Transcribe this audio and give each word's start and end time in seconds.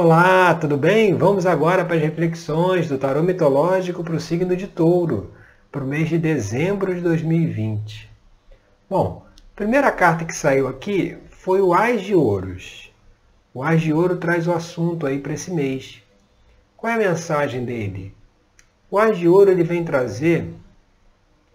Olá, 0.00 0.54
tudo 0.54 0.76
bem? 0.76 1.12
Vamos 1.16 1.44
agora 1.44 1.84
para 1.84 1.96
as 1.96 2.00
reflexões 2.00 2.88
do 2.88 2.96
tarô 2.96 3.20
mitológico 3.20 4.04
para 4.04 4.14
o 4.14 4.20
signo 4.20 4.56
de 4.56 4.68
touro, 4.68 5.34
para 5.72 5.82
o 5.82 5.86
mês 5.88 6.08
de 6.08 6.16
dezembro 6.16 6.94
de 6.94 7.00
2020. 7.00 8.08
Bom, 8.88 9.26
a 9.26 9.56
primeira 9.56 9.90
carta 9.90 10.24
que 10.24 10.32
saiu 10.32 10.68
aqui 10.68 11.18
foi 11.30 11.60
o 11.60 11.74
Ás 11.74 12.00
de 12.00 12.14
Ouros. 12.14 12.94
O 13.52 13.60
Ás 13.60 13.82
de 13.82 13.92
Ouro 13.92 14.18
traz 14.18 14.46
o 14.46 14.52
assunto 14.52 15.04
aí 15.04 15.18
para 15.18 15.32
esse 15.32 15.50
mês. 15.50 16.00
Qual 16.76 16.92
é 16.92 16.94
a 16.94 17.10
mensagem 17.10 17.64
dele? 17.64 18.14
O 18.88 19.00
Ás 19.00 19.18
de 19.18 19.26
Ouro 19.26 19.50
ele 19.50 19.64
vem 19.64 19.84
trazer 19.84 20.48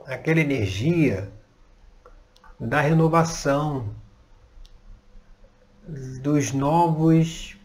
aquela 0.05 0.41
energia 0.41 1.31
da 2.59 2.81
renovação, 2.81 3.85
dos 5.87 6.51
novos 6.51 7.55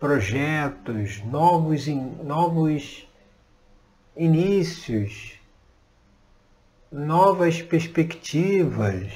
projetos, 0.00 1.22
novos, 1.24 1.86
novos 1.86 3.06
inícios, 4.16 5.38
novas 6.90 7.60
perspectivas. 7.60 9.12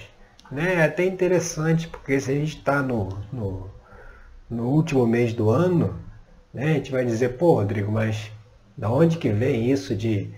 Né? 0.50 0.74
É 0.74 0.84
até 0.84 1.06
interessante, 1.06 1.88
porque 1.88 2.20
se 2.20 2.30
a 2.30 2.34
gente 2.34 2.58
está 2.58 2.82
no, 2.82 3.18
no, 3.32 3.70
no, 4.48 4.68
último 4.68 5.06
mês 5.06 5.32
do 5.32 5.48
ano, 5.48 5.98
né? 6.52 6.72
a 6.72 6.74
gente 6.74 6.92
vai 6.92 7.04
dizer, 7.04 7.38
pô, 7.38 7.54
Rodrigo, 7.54 7.90
mas 7.90 8.30
da 8.76 8.90
onde 8.90 9.16
que 9.16 9.30
vem 9.30 9.70
isso 9.70 9.96
de 9.96 10.30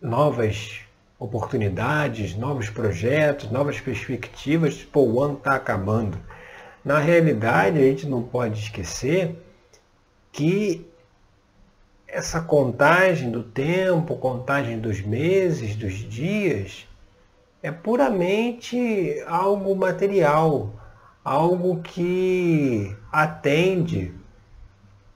novas 0.00 0.80
oportunidades, 1.18 2.34
novos 2.34 2.70
projetos, 2.70 3.50
novas 3.50 3.78
perspectivas? 3.80 4.82
Pô, 4.82 5.02
o 5.02 5.22
ano 5.22 5.34
está 5.36 5.54
acabando. 5.54 6.18
Na 6.86 7.00
realidade, 7.00 7.80
a 7.80 7.82
gente 7.82 8.06
não 8.06 8.22
pode 8.22 8.60
esquecer 8.60 9.36
que 10.30 10.88
essa 12.06 12.40
contagem 12.40 13.28
do 13.28 13.42
tempo, 13.42 14.14
contagem 14.18 14.78
dos 14.78 15.00
meses, 15.00 15.74
dos 15.74 15.94
dias, 15.94 16.86
é 17.60 17.72
puramente 17.72 19.20
algo 19.26 19.74
material, 19.74 20.72
algo 21.24 21.82
que 21.82 22.96
atende 23.10 24.14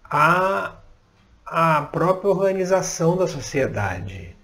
à, 0.02 0.74
à 1.46 1.82
própria 1.82 2.30
organização 2.30 3.16
da 3.16 3.28
sociedade. 3.28 4.36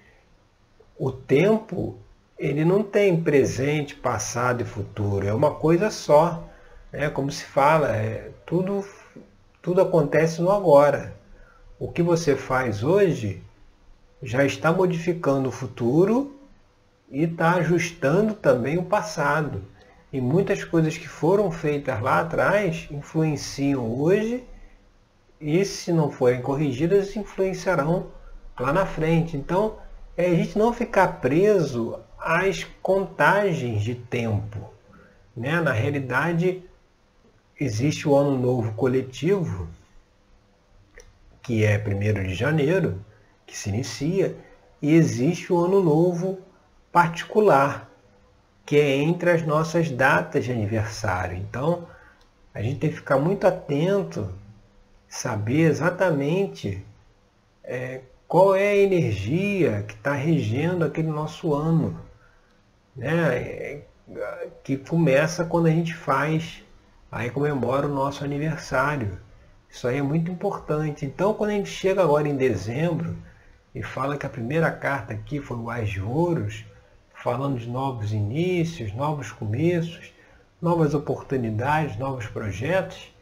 O 0.96 1.10
tempo, 1.10 1.98
ele 2.38 2.64
não 2.64 2.84
tem 2.84 3.20
presente, 3.20 3.96
passado 3.96 4.62
e 4.62 4.64
futuro, 4.64 5.26
é 5.26 5.34
uma 5.34 5.52
coisa 5.56 5.90
só. 5.90 6.48
É 6.92 7.08
como 7.10 7.30
se 7.30 7.44
fala, 7.44 7.96
é, 7.96 8.30
tudo, 8.46 8.84
tudo 9.60 9.80
acontece 9.80 10.40
no 10.40 10.50
agora. 10.50 11.14
O 11.78 11.90
que 11.90 12.02
você 12.02 12.36
faz 12.36 12.82
hoje 12.82 13.42
já 14.22 14.44
está 14.44 14.72
modificando 14.72 15.48
o 15.48 15.52
futuro 15.52 16.36
e 17.10 17.24
está 17.24 17.54
ajustando 17.54 18.34
também 18.34 18.78
o 18.78 18.84
passado. 18.84 19.62
E 20.12 20.20
muitas 20.20 20.64
coisas 20.64 20.96
que 20.96 21.08
foram 21.08 21.50
feitas 21.50 22.00
lá 22.00 22.20
atrás 22.20 22.86
influenciam 22.90 24.00
hoje 24.00 24.44
e 25.40 25.64
se 25.64 25.92
não 25.92 26.10
forem 26.10 26.40
corrigidas 26.40 27.14
influenciarão 27.16 28.06
lá 28.58 28.72
na 28.72 28.86
frente. 28.86 29.36
Então 29.36 29.76
é 30.16 30.26
a 30.26 30.34
gente 30.34 30.56
não 30.56 30.72
ficar 30.72 31.20
preso 31.20 31.98
às 32.18 32.64
contagens 32.80 33.82
de 33.82 33.94
tempo. 33.94 34.70
Né? 35.36 35.60
Na 35.60 35.72
realidade, 35.72 36.64
existe 37.58 38.08
o 38.08 38.14
Ano 38.14 38.38
Novo 38.38 38.72
Coletivo, 38.74 39.68
que 41.42 41.64
é 41.64 41.78
1 41.78 42.24
de 42.24 42.34
janeiro, 42.34 43.02
que 43.46 43.56
se 43.56 43.68
inicia, 43.70 44.36
e 44.82 44.92
existe 44.92 45.52
o 45.52 45.58
Ano 45.58 45.82
Novo 45.82 46.38
Particular, 46.92 47.90
que 48.64 48.76
é 48.76 48.96
entre 48.96 49.30
as 49.30 49.42
nossas 49.42 49.90
datas 49.90 50.44
de 50.44 50.52
aniversário. 50.52 51.38
Então, 51.38 51.86
a 52.52 52.60
gente 52.60 52.80
tem 52.80 52.90
que 52.90 52.96
ficar 52.96 53.18
muito 53.18 53.46
atento, 53.46 54.28
saber 55.08 55.60
exatamente 55.60 56.84
é, 57.62 58.00
qual 58.26 58.54
é 58.54 58.70
a 58.70 58.76
energia 58.76 59.84
que 59.86 59.94
está 59.94 60.12
regendo 60.12 60.84
aquele 60.84 61.08
nosso 61.08 61.54
ano, 61.54 61.98
né? 62.94 63.36
É, 63.38 63.82
que 64.62 64.76
começa 64.76 65.44
quando 65.44 65.66
a 65.66 65.70
gente 65.70 65.94
faz 65.94 66.62
aí 67.10 67.30
comemora 67.30 67.86
o 67.86 67.94
nosso 67.94 68.24
aniversário. 68.24 69.18
Isso 69.68 69.86
aí 69.86 69.98
é 69.98 70.02
muito 70.02 70.30
importante. 70.30 71.04
Então, 71.04 71.34
quando 71.34 71.50
a 71.50 71.54
gente 71.54 71.68
chega 71.68 72.02
agora 72.02 72.28
em 72.28 72.36
dezembro 72.36 73.16
e 73.74 73.82
fala 73.82 74.16
que 74.16 74.26
a 74.26 74.30
primeira 74.30 74.70
carta 74.70 75.12
aqui 75.12 75.40
foi 75.40 75.56
o 75.56 75.70
Ás 75.70 75.88
de 75.88 76.00
Ouros, 76.00 76.64
falando 77.14 77.58
de 77.58 77.68
novos 77.68 78.12
inícios, 78.12 78.94
novos 78.94 79.30
começos, 79.32 80.12
novas 80.60 80.94
oportunidades, 80.94 81.98
novos 81.98 82.26
projetos, 82.26 83.12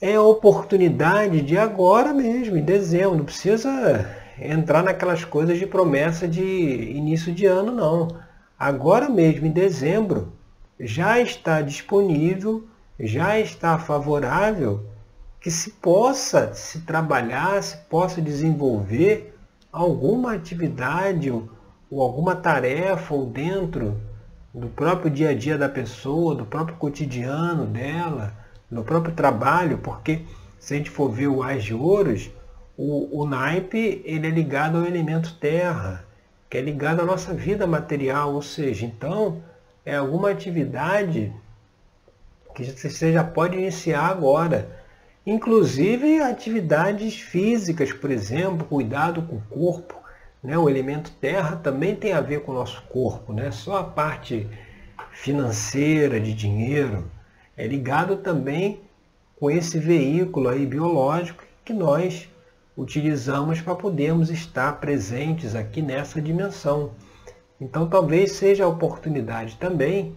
é 0.00 0.14
a 0.14 0.22
oportunidade 0.22 1.40
de 1.40 1.56
agora 1.56 2.12
mesmo, 2.12 2.56
em 2.56 2.62
dezembro. 2.62 3.16
Não 3.16 3.24
precisa 3.24 4.06
entrar 4.38 4.82
naquelas 4.82 5.24
coisas 5.24 5.58
de 5.58 5.66
promessa 5.66 6.28
de 6.28 6.42
início 6.42 7.32
de 7.32 7.46
ano, 7.46 7.72
não. 7.72 8.08
Agora 8.58 9.08
mesmo, 9.08 9.46
em 9.46 9.50
dezembro, 9.50 10.32
já 10.78 11.18
está 11.18 11.62
disponível 11.62 12.68
já 12.98 13.38
está 13.38 13.78
favorável 13.78 14.84
que 15.40 15.50
se 15.50 15.70
possa 15.70 16.52
se 16.54 16.80
trabalhar, 16.80 17.62
se 17.62 17.76
possa 17.88 18.20
desenvolver 18.20 19.36
alguma 19.70 20.34
atividade 20.34 21.30
ou, 21.30 21.48
alguma 22.00 22.34
tarefa 22.34 23.14
ou 23.14 23.26
dentro 23.26 24.00
do 24.52 24.68
próprio 24.68 25.10
dia 25.10 25.30
a 25.30 25.34
dia 25.34 25.58
da 25.58 25.68
pessoa, 25.68 26.34
do 26.34 26.46
próprio 26.46 26.76
cotidiano 26.78 27.66
dela, 27.66 28.32
do 28.70 28.82
próprio 28.82 29.14
trabalho, 29.14 29.78
porque 29.78 30.22
se 30.58 30.74
a 30.74 30.76
gente 30.78 30.90
for 30.90 31.10
ver 31.10 31.28
o 31.28 31.42
Ás 31.42 31.62
de 31.62 31.74
Ouros, 31.74 32.30
o, 32.76 33.20
o 33.22 33.26
naipe 33.26 34.02
ele 34.04 34.26
é 34.26 34.30
ligado 34.30 34.78
ao 34.78 34.86
elemento 34.86 35.34
terra, 35.34 36.04
que 36.48 36.56
é 36.56 36.60
ligado 36.60 37.02
à 37.02 37.04
nossa 37.04 37.34
vida 37.34 37.66
material, 37.66 38.34
ou 38.34 38.42
seja, 38.42 38.86
então 38.86 39.42
é 39.84 39.96
alguma 39.96 40.30
atividade 40.30 41.32
que 42.64 42.88
você 42.88 43.12
já 43.12 43.22
pode 43.22 43.58
iniciar 43.58 44.06
agora. 44.06 44.68
Inclusive 45.26 46.20
atividades 46.22 47.20
físicas, 47.20 47.92
por 47.92 48.10
exemplo, 48.10 48.66
cuidado 48.66 49.22
com 49.22 49.36
o 49.36 49.42
corpo. 49.42 49.94
Né? 50.42 50.56
O 50.56 50.68
elemento 50.68 51.10
terra 51.20 51.56
também 51.56 51.94
tem 51.94 52.12
a 52.12 52.20
ver 52.20 52.40
com 52.40 52.52
o 52.52 52.54
nosso 52.54 52.82
corpo, 52.84 53.32
né? 53.32 53.50
só 53.50 53.78
a 53.78 53.84
parte 53.84 54.48
financeira, 55.12 56.20
de 56.20 56.32
dinheiro, 56.32 57.10
é 57.56 57.66
ligado 57.66 58.16
também 58.16 58.80
com 59.38 59.50
esse 59.50 59.78
veículo 59.78 60.48
aí 60.48 60.64
biológico 60.64 61.42
que 61.64 61.72
nós 61.72 62.28
utilizamos 62.76 63.60
para 63.60 63.74
podermos 63.74 64.30
estar 64.30 64.78
presentes 64.78 65.54
aqui 65.54 65.82
nessa 65.82 66.20
dimensão. 66.20 66.92
Então 67.60 67.88
talvez 67.88 68.32
seja 68.32 68.64
a 68.64 68.68
oportunidade 68.68 69.56
também 69.56 70.14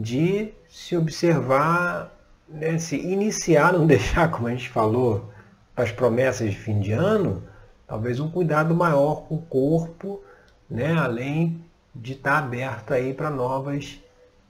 de 0.00 0.52
se 0.68 0.96
observar, 0.96 2.14
né, 2.48 2.78
se 2.78 2.96
iniciar, 2.96 3.72
não 3.72 3.84
deixar, 3.86 4.30
como 4.30 4.46
a 4.46 4.50
gente 4.50 4.68
falou, 4.68 5.30
as 5.76 5.90
promessas 5.92 6.50
de 6.50 6.56
fim 6.56 6.80
de 6.80 6.92
ano, 6.92 7.42
talvez 7.86 8.20
um 8.20 8.30
cuidado 8.30 8.74
maior 8.74 9.22
com 9.22 9.36
o 9.36 9.42
corpo, 9.42 10.22
né, 10.70 10.92
além 10.92 11.64
de 11.94 12.12
estar 12.12 12.38
aberto 12.38 12.92
aí 12.92 13.12
para 13.12 13.30
novas, 13.30 13.98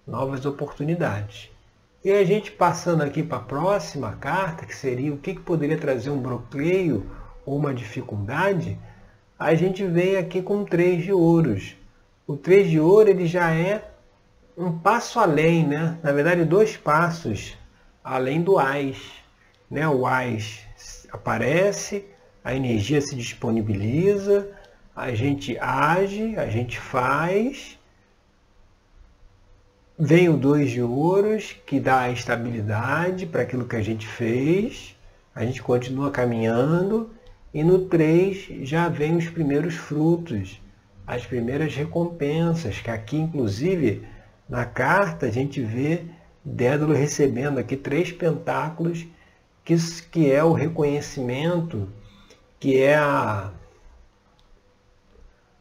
novas 0.06 0.44
oportunidades. 0.44 1.50
E 2.04 2.12
a 2.12 2.24
gente 2.24 2.50
passando 2.50 3.02
aqui 3.02 3.22
para 3.22 3.38
a 3.38 3.42
próxima 3.42 4.12
carta, 4.12 4.66
que 4.66 4.74
seria 4.74 5.12
o 5.12 5.18
que, 5.18 5.34
que 5.34 5.40
poderia 5.40 5.76
trazer 5.76 6.10
um 6.10 6.20
bloqueio 6.20 7.10
ou 7.44 7.56
uma 7.56 7.74
dificuldade, 7.74 8.78
a 9.38 9.54
gente 9.54 9.84
vem 9.86 10.16
aqui 10.16 10.42
com 10.42 10.64
três 10.64 11.02
de 11.02 11.12
ouros. 11.12 11.76
O 12.26 12.36
três 12.36 12.68
de 12.68 12.78
ouro 12.78 13.08
ele 13.08 13.26
já 13.26 13.52
é 13.52 13.90
um 14.58 14.76
passo 14.76 15.20
além, 15.20 15.64
né? 15.64 15.96
na 16.02 16.10
verdade 16.10 16.44
dois 16.44 16.76
passos 16.76 17.56
além 18.02 18.42
do 18.42 18.58
AIS. 18.58 18.98
Né? 19.70 19.88
O 19.88 20.04
AIS 20.04 20.66
aparece, 21.12 22.04
a 22.42 22.54
energia 22.54 23.00
se 23.00 23.14
disponibiliza, 23.14 24.50
a 24.96 25.14
gente 25.14 25.56
age, 25.60 26.36
a 26.36 26.48
gente 26.48 26.80
faz. 26.80 27.78
Vem 29.96 30.28
o 30.28 30.36
dois 30.36 30.70
de 30.70 30.82
ouros, 30.82 31.56
que 31.66 31.78
dá 31.78 32.00
a 32.00 32.10
estabilidade 32.10 33.26
para 33.26 33.42
aquilo 33.42 33.66
que 33.66 33.76
a 33.76 33.82
gente 33.82 34.06
fez. 34.06 34.96
A 35.34 35.44
gente 35.44 35.62
continua 35.62 36.10
caminhando. 36.10 37.10
E 37.54 37.62
no 37.62 37.86
3 37.86 38.66
já 38.68 38.88
vem 38.88 39.16
os 39.16 39.28
primeiros 39.28 39.74
frutos, 39.74 40.60
as 41.06 41.24
primeiras 41.24 41.74
recompensas, 41.74 42.78
que 42.78 42.90
aqui 42.90 43.16
inclusive 43.16 44.06
na 44.48 44.64
carta 44.64 45.26
a 45.26 45.30
gente 45.30 45.60
vê 45.60 46.04
Dédalo 46.44 46.94
recebendo 46.94 47.58
aqui 47.58 47.76
três 47.76 48.10
pentáculos 48.10 49.06
que, 49.64 49.76
que 50.10 50.32
é 50.32 50.42
o 50.42 50.52
reconhecimento, 50.52 51.88
que 52.58 52.80
é 52.80 52.96
a, 52.96 53.52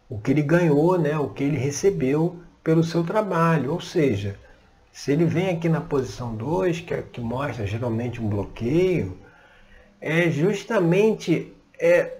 o 0.07 0.17
que 0.17 0.31
ele 0.31 0.41
ganhou, 0.41 0.97
né? 0.97 1.17
o 1.17 1.29
que 1.29 1.43
ele 1.43 1.57
recebeu 1.57 2.39
pelo 2.63 2.83
seu 2.83 3.03
trabalho. 3.03 3.73
Ou 3.73 3.81
seja, 3.81 4.39
se 4.91 5.11
ele 5.11 5.25
vem 5.25 5.49
aqui 5.49 5.67
na 5.67 5.81
posição 5.81 6.33
2, 6.35 6.81
que, 6.81 6.93
é, 6.93 7.01
que 7.01 7.19
mostra 7.19 7.67
geralmente 7.67 8.21
um 8.21 8.29
bloqueio, 8.29 9.17
é 9.99 10.29
justamente 10.29 11.53
é, 11.77 12.13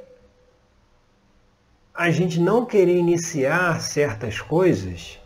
a 1.94 2.12
gente 2.12 2.40
não 2.40 2.66
querer 2.66 2.98
iniciar 2.98 3.80
certas 3.80 4.42
coisas 4.42 5.20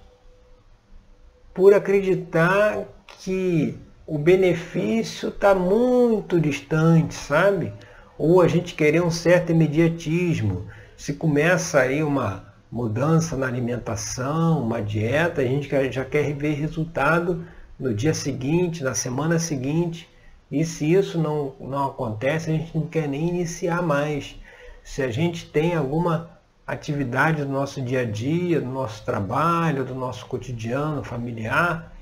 por 1.54 1.74
acreditar 1.74 2.86
que 3.20 3.78
o 4.06 4.18
benefício 4.18 5.30
está 5.30 5.54
muito 5.54 6.40
distante, 6.40 7.14
sabe? 7.14 7.74
Ou 8.18 8.42
a 8.42 8.48
gente 8.48 8.76
querer 8.76 9.02
um 9.02 9.12
certo 9.12 9.52
imediatismo. 9.52 10.68
Se 10.98 11.14
começa 11.14 11.80
aí 11.80 12.04
uma 12.04 12.54
mudança 12.72 13.36
na 13.36 13.48
alimentação, 13.48 14.62
uma 14.64 14.82
dieta, 14.82 15.42
a 15.42 15.46
gente 15.46 15.70
já 15.92 16.06
quer 16.06 16.34
ver 16.34 16.54
resultado 16.54 17.46
no 17.80 17.94
dia 17.94 18.14
seguinte, 18.14 18.84
na 18.84 18.94
semana 18.94 19.40
seguinte. 19.40 20.10
E 20.52 20.64
se 20.66 20.92
isso 20.94 21.18
não, 21.18 21.56
não 21.60 21.86
acontece, 21.88 22.50
a 22.50 22.54
gente 22.54 22.78
não 22.78 22.86
quer 22.86 23.08
nem 23.08 23.30
iniciar 23.30 23.82
mais. 23.82 24.36
Se 24.84 25.02
a 25.02 25.10
gente 25.10 25.50
tem 25.50 25.76
alguma 25.76 26.30
atividade 26.74 27.44
do 27.44 27.52
nosso 27.52 27.82
dia 27.82 28.02
a 28.02 28.06
dia, 28.06 28.62
do 28.62 28.70
nosso 28.70 29.04
trabalho, 29.04 29.84
do 29.84 29.94
nosso 29.94 30.26
cotidiano 30.26 31.04
familiar, 31.04 31.94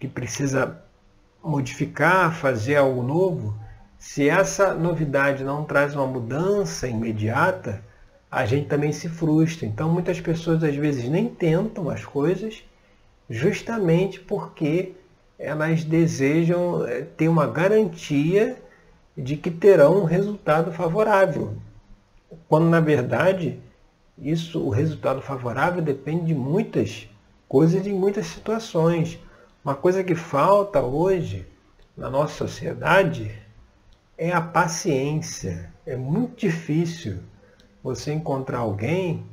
que 0.00 0.08
precisa 0.08 0.80
modificar, 1.44 2.34
fazer 2.34 2.76
algo 2.76 3.02
novo, 3.02 3.54
se 3.98 4.28
essa 4.28 4.74
novidade 4.74 5.44
não 5.44 5.64
traz 5.64 5.94
uma 5.94 6.06
mudança 6.06 6.88
imediata, 6.88 7.82
a 8.30 8.46
gente 8.46 8.68
também 8.68 8.90
se 8.90 9.08
frustra. 9.08 9.66
Então 9.66 9.92
muitas 9.92 10.20
pessoas 10.20 10.64
às 10.64 10.74
vezes 10.74 11.08
nem 11.08 11.28
tentam 11.28 11.90
as 11.90 12.04
coisas 12.04 12.64
justamente 13.28 14.18
porque 14.20 14.94
elas 15.38 15.84
desejam 15.84 16.86
eh, 16.86 17.02
ter 17.02 17.28
uma 17.28 17.46
garantia 17.46 18.56
de 19.16 19.36
que 19.36 19.50
terão 19.50 20.02
um 20.02 20.04
resultado 20.04 20.72
favorável. 20.72 21.54
Quando 22.48 22.68
na 22.68 22.80
verdade 22.80 23.60
isso, 24.18 24.60
o 24.60 24.70
resultado 24.70 25.20
favorável 25.20 25.82
depende 25.82 26.26
de 26.26 26.34
muitas 26.34 27.08
coisas 27.48 27.82
de 27.82 27.92
muitas 27.92 28.26
situações. 28.26 29.18
Uma 29.64 29.74
coisa 29.74 30.02
que 30.02 30.14
falta 30.14 30.80
hoje 30.80 31.46
na 31.96 32.10
nossa 32.10 32.34
sociedade 32.34 33.30
é 34.16 34.32
a 34.32 34.40
paciência. 34.40 35.72
É 35.84 35.96
muito 35.96 36.40
difícil 36.40 37.18
você 37.82 38.12
encontrar 38.12 38.58
alguém 38.58 39.24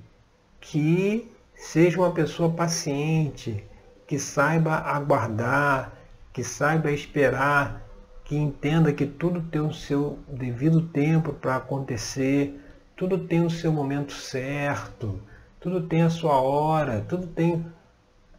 que 0.60 1.32
seja 1.56 2.00
uma 2.00 2.12
pessoa 2.12 2.52
paciente, 2.52 3.64
que 4.06 4.20
saiba 4.20 4.76
aguardar, 4.76 5.94
que 6.32 6.44
saiba 6.44 6.92
esperar, 6.92 7.82
que 8.24 8.36
entenda 8.36 8.94
que 8.94 9.06
tudo 9.06 9.42
tem 9.42 9.62
o 9.62 9.74
seu 9.74 10.20
devido 10.28 10.82
tempo 10.82 11.34
para 11.34 11.56
acontecer, 11.56 12.60
tudo 12.96 13.18
tem 13.18 13.46
o 13.46 13.50
seu 13.50 13.72
momento 13.72 14.14
certo, 14.14 15.20
tudo 15.60 15.82
tem 15.82 16.04
a 16.04 16.10
sua 16.10 16.40
hora, 16.40 17.02
tudo 17.08 17.28
tem 17.28 17.66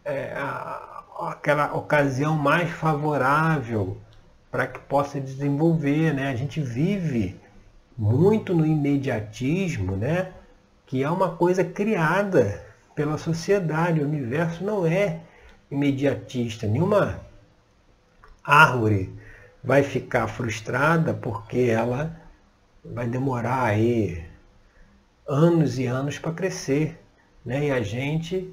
é, 0.04 0.32
a, 0.36 1.04
aquela 1.30 1.74
ocasião 1.74 2.36
mais 2.36 2.70
favorável 2.70 3.98
para 4.50 4.66
que 4.66 4.78
possa 4.80 5.20
desenvolver. 5.20 6.14
Né? 6.14 6.28
A 6.28 6.36
gente 6.36 6.60
vive 6.60 7.40
muito 7.96 8.54
no 8.54 8.64
imediatismo, 8.64 9.96
né? 9.96 10.32
que 10.86 11.02
é 11.02 11.10
uma 11.10 11.30
coisa 11.36 11.64
criada 11.64 12.64
pela 12.94 13.18
sociedade. 13.18 14.00
O 14.00 14.04
universo 14.04 14.62
não 14.62 14.86
é 14.86 15.20
imediatista. 15.70 16.66
Nenhuma 16.66 17.20
árvore 18.44 19.12
vai 19.62 19.82
ficar 19.82 20.28
frustrada 20.28 21.14
porque 21.14 21.60
ela 21.70 22.14
vai 22.84 23.08
demorar 23.08 23.64
aí 23.64 24.22
anos 25.26 25.78
e 25.78 25.86
anos 25.86 26.18
para 26.18 26.32
crescer. 26.32 26.98
Né? 27.44 27.66
E 27.66 27.70
a 27.70 27.82
gente, 27.82 28.52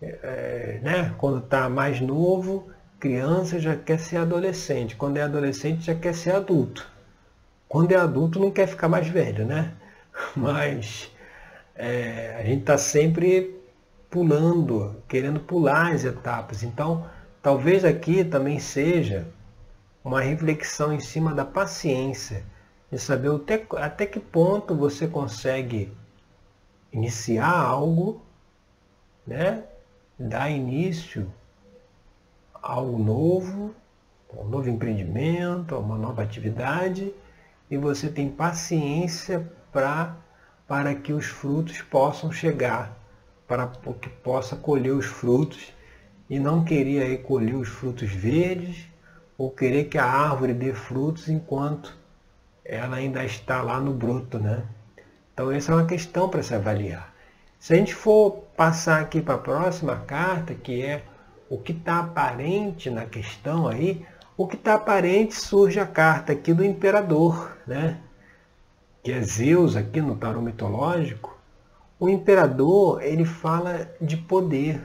é, 0.00 0.80
né, 0.82 1.14
quando 1.18 1.38
está 1.38 1.68
mais 1.68 2.00
novo, 2.00 2.68
criança 2.98 3.58
já 3.58 3.76
quer 3.76 3.98
ser 3.98 4.18
adolescente. 4.18 4.96
Quando 4.96 5.16
é 5.16 5.22
adolescente 5.22 5.84
já 5.84 5.94
quer 5.94 6.14
ser 6.14 6.34
adulto. 6.34 6.86
Quando 7.68 7.92
é 7.92 7.96
adulto 7.96 8.40
não 8.40 8.50
quer 8.50 8.66
ficar 8.66 8.88
mais 8.88 9.08
velho, 9.08 9.46
né? 9.46 9.74
Mas 10.34 11.10
é, 11.74 12.36
a 12.38 12.44
gente 12.44 12.60
está 12.60 12.78
sempre 12.78 13.58
pulando, 14.10 14.96
querendo 15.06 15.40
pular 15.40 15.92
as 15.92 16.04
etapas. 16.04 16.62
Então, 16.62 17.08
talvez 17.42 17.84
aqui 17.84 18.24
também 18.24 18.58
seja 18.58 19.26
uma 20.02 20.20
reflexão 20.20 20.92
em 20.92 21.00
cima 21.00 21.34
da 21.34 21.44
paciência, 21.44 22.42
de 22.90 22.98
saber 22.98 23.30
até, 23.30 23.66
até 23.76 24.06
que 24.06 24.18
ponto 24.18 24.74
você 24.74 25.06
consegue 25.06 25.92
iniciar 26.92 27.50
algo, 27.50 28.22
né? 29.26 29.64
dar 30.18 30.50
início 30.50 31.32
a 32.54 32.72
algo 32.72 32.98
novo, 32.98 33.74
a 34.32 34.40
um 34.40 34.48
novo 34.48 34.68
empreendimento, 34.68 35.74
a 35.74 35.78
uma 35.78 35.96
nova 35.96 36.22
atividade 36.22 37.14
e 37.70 37.76
você 37.76 38.08
tem 38.08 38.28
paciência 38.28 39.50
pra, 39.70 40.16
para 40.66 40.94
que 40.94 41.12
os 41.12 41.26
frutos 41.26 41.80
possam 41.82 42.32
chegar, 42.32 42.96
para 43.46 43.68
que 44.00 44.08
possa 44.08 44.56
colher 44.56 44.92
os 44.92 45.06
frutos 45.06 45.72
e 46.28 46.38
não 46.38 46.64
querer 46.64 47.02
aí 47.02 47.18
colher 47.18 47.54
os 47.54 47.68
frutos 47.68 48.10
verdes 48.10 48.86
ou 49.36 49.50
querer 49.50 49.84
que 49.84 49.98
a 49.98 50.04
árvore 50.04 50.52
dê 50.52 50.74
frutos 50.74 51.28
enquanto 51.28 51.96
ela 52.64 52.96
ainda 52.96 53.24
está 53.24 53.62
lá 53.62 53.80
no 53.80 53.94
broto, 53.94 54.38
né? 54.38 54.64
Então 55.38 55.52
essa 55.52 55.70
é 55.70 55.74
uma 55.76 55.86
questão 55.86 56.28
para 56.28 56.42
se 56.42 56.52
avaliar. 56.52 57.14
Se 57.60 57.72
a 57.72 57.76
gente 57.76 57.94
for 57.94 58.42
passar 58.56 59.00
aqui 59.00 59.20
para 59.20 59.36
a 59.36 59.38
próxima 59.38 59.94
carta, 59.94 60.52
que 60.52 60.82
é 60.82 61.04
o 61.48 61.56
que 61.56 61.70
está 61.70 62.00
aparente 62.00 62.90
na 62.90 63.04
questão 63.04 63.68
aí, 63.68 64.04
o 64.36 64.48
que 64.48 64.56
está 64.56 64.74
aparente 64.74 65.36
surge 65.36 65.78
a 65.78 65.86
carta 65.86 66.32
aqui 66.32 66.52
do 66.52 66.64
imperador, 66.64 67.56
né? 67.64 68.00
que 69.00 69.12
é 69.12 69.22
Zeus 69.22 69.76
aqui 69.76 70.00
no 70.00 70.16
tarô 70.16 70.42
mitológico. 70.42 71.38
O 72.00 72.08
imperador 72.08 73.00
ele 73.00 73.24
fala 73.24 73.88
de 74.00 74.16
poder, 74.16 74.82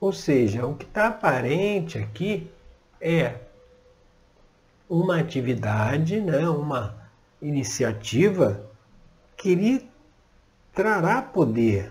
ou 0.00 0.12
seja, 0.12 0.66
o 0.66 0.74
que 0.74 0.86
está 0.86 1.06
aparente 1.06 1.98
aqui 1.98 2.50
é 3.00 3.36
uma 4.90 5.20
atividade, 5.20 6.20
né? 6.20 6.48
uma 6.48 6.96
iniciativa 7.40 8.67
que 9.38 9.54
lhe 9.54 9.88
trará 10.74 11.22
poder, 11.22 11.90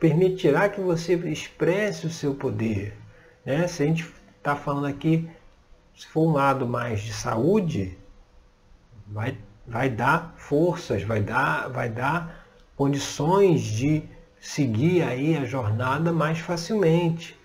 permitirá 0.00 0.70
que 0.70 0.80
você 0.80 1.14
expresse 1.14 2.06
o 2.06 2.10
seu 2.10 2.34
poder. 2.34 2.96
Né? 3.44 3.68
Se 3.68 3.82
a 3.82 3.86
gente 3.86 4.10
está 4.38 4.56
falando 4.56 4.86
aqui 4.86 5.28
se 5.94 6.06
for 6.06 6.26
um 6.28 6.32
lado 6.32 6.66
mais 6.66 7.00
de 7.02 7.12
saúde, 7.12 7.98
vai, 9.06 9.36
vai 9.66 9.88
dar 9.88 10.34
forças, 10.36 11.02
vai 11.02 11.20
dar, 11.20 11.68
vai 11.68 11.88
dar 11.88 12.46
condições 12.76 13.62
de 13.62 14.02
seguir 14.40 15.02
aí 15.02 15.36
a 15.36 15.44
jornada 15.44 16.12
mais 16.12 16.38
facilmente. 16.38 17.38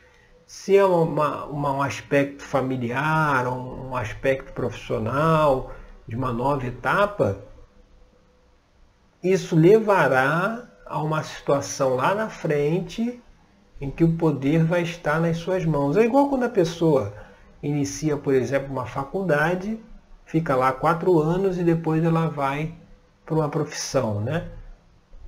Se 0.45 0.77
é 0.77 0.85
uma, 0.85 1.45
uma, 1.45 1.71
um 1.73 1.81
aspecto 1.81 2.41
familiar, 2.41 3.47
um 3.47 3.95
aspecto 3.95 4.53
profissional, 4.53 5.75
de 6.07 6.15
uma 6.15 6.31
nova 6.31 6.65
etapa, 6.65 7.45
isso 9.23 9.55
levará 9.55 10.63
a 10.85 11.01
uma 11.01 11.23
situação 11.23 11.95
lá 11.95 12.15
na 12.15 12.29
frente 12.29 13.21
em 13.79 13.91
que 13.91 14.03
o 14.03 14.13
poder 14.13 14.63
vai 14.63 14.81
estar 14.81 15.19
nas 15.19 15.37
suas 15.37 15.65
mãos. 15.65 15.97
É 15.97 16.03
igual 16.03 16.29
quando 16.29 16.43
a 16.43 16.49
pessoa 16.49 17.13
inicia, 17.61 18.17
por 18.17 18.33
exemplo, 18.33 18.71
uma 18.71 18.85
faculdade, 18.85 19.79
fica 20.25 20.55
lá 20.55 20.71
quatro 20.71 21.19
anos 21.19 21.57
e 21.57 21.63
depois 21.63 22.03
ela 22.03 22.27
vai 22.27 22.73
para 23.25 23.35
uma 23.35 23.49
profissão. 23.49 24.21
Né? 24.21 24.47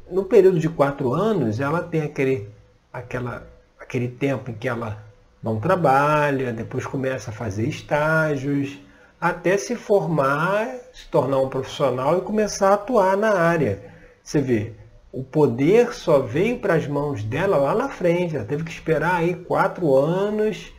No 0.10 0.24
período 0.24 0.60
de 0.60 0.70
quatro 0.70 1.14
anos, 1.14 1.60
ela 1.60 1.84
tem 1.84 2.02
aquele, 2.02 2.50
aquela, 2.92 3.48
aquele 3.80 4.08
tempo 4.08 4.50
em 4.50 4.54
que 4.54 4.68
ela 4.68 5.04
não 5.42 5.60
trabalha, 5.60 6.52
depois 6.52 6.86
começa 6.86 7.32
a 7.32 7.34
fazer 7.34 7.68
estágios, 7.68 8.80
até 9.20 9.58
se 9.58 9.76
formar, 9.76 10.68
se 10.94 11.08
tornar 11.10 11.40
um 11.40 11.50
profissional 11.50 12.18
e 12.18 12.22
começar 12.22 12.70
a 12.70 12.74
atuar 12.76 13.18
na 13.18 13.34
área. 13.34 13.84
Você 14.24 14.40
vê, 14.40 14.74
o 15.12 15.24
poder 15.24 15.94
só 15.94 16.20
veio 16.20 16.60
para 16.60 16.76
as 16.76 16.88
mãos 16.88 17.24
dela 17.24 17.58
lá 17.58 17.76
na 17.76 17.90
frente. 17.90 18.36
Ela 18.36 18.46
teve 18.46 18.64
que 18.64 18.72
esperar 18.72 19.16
aí 19.16 19.36
quatro 19.36 19.96
anos, 19.96 20.72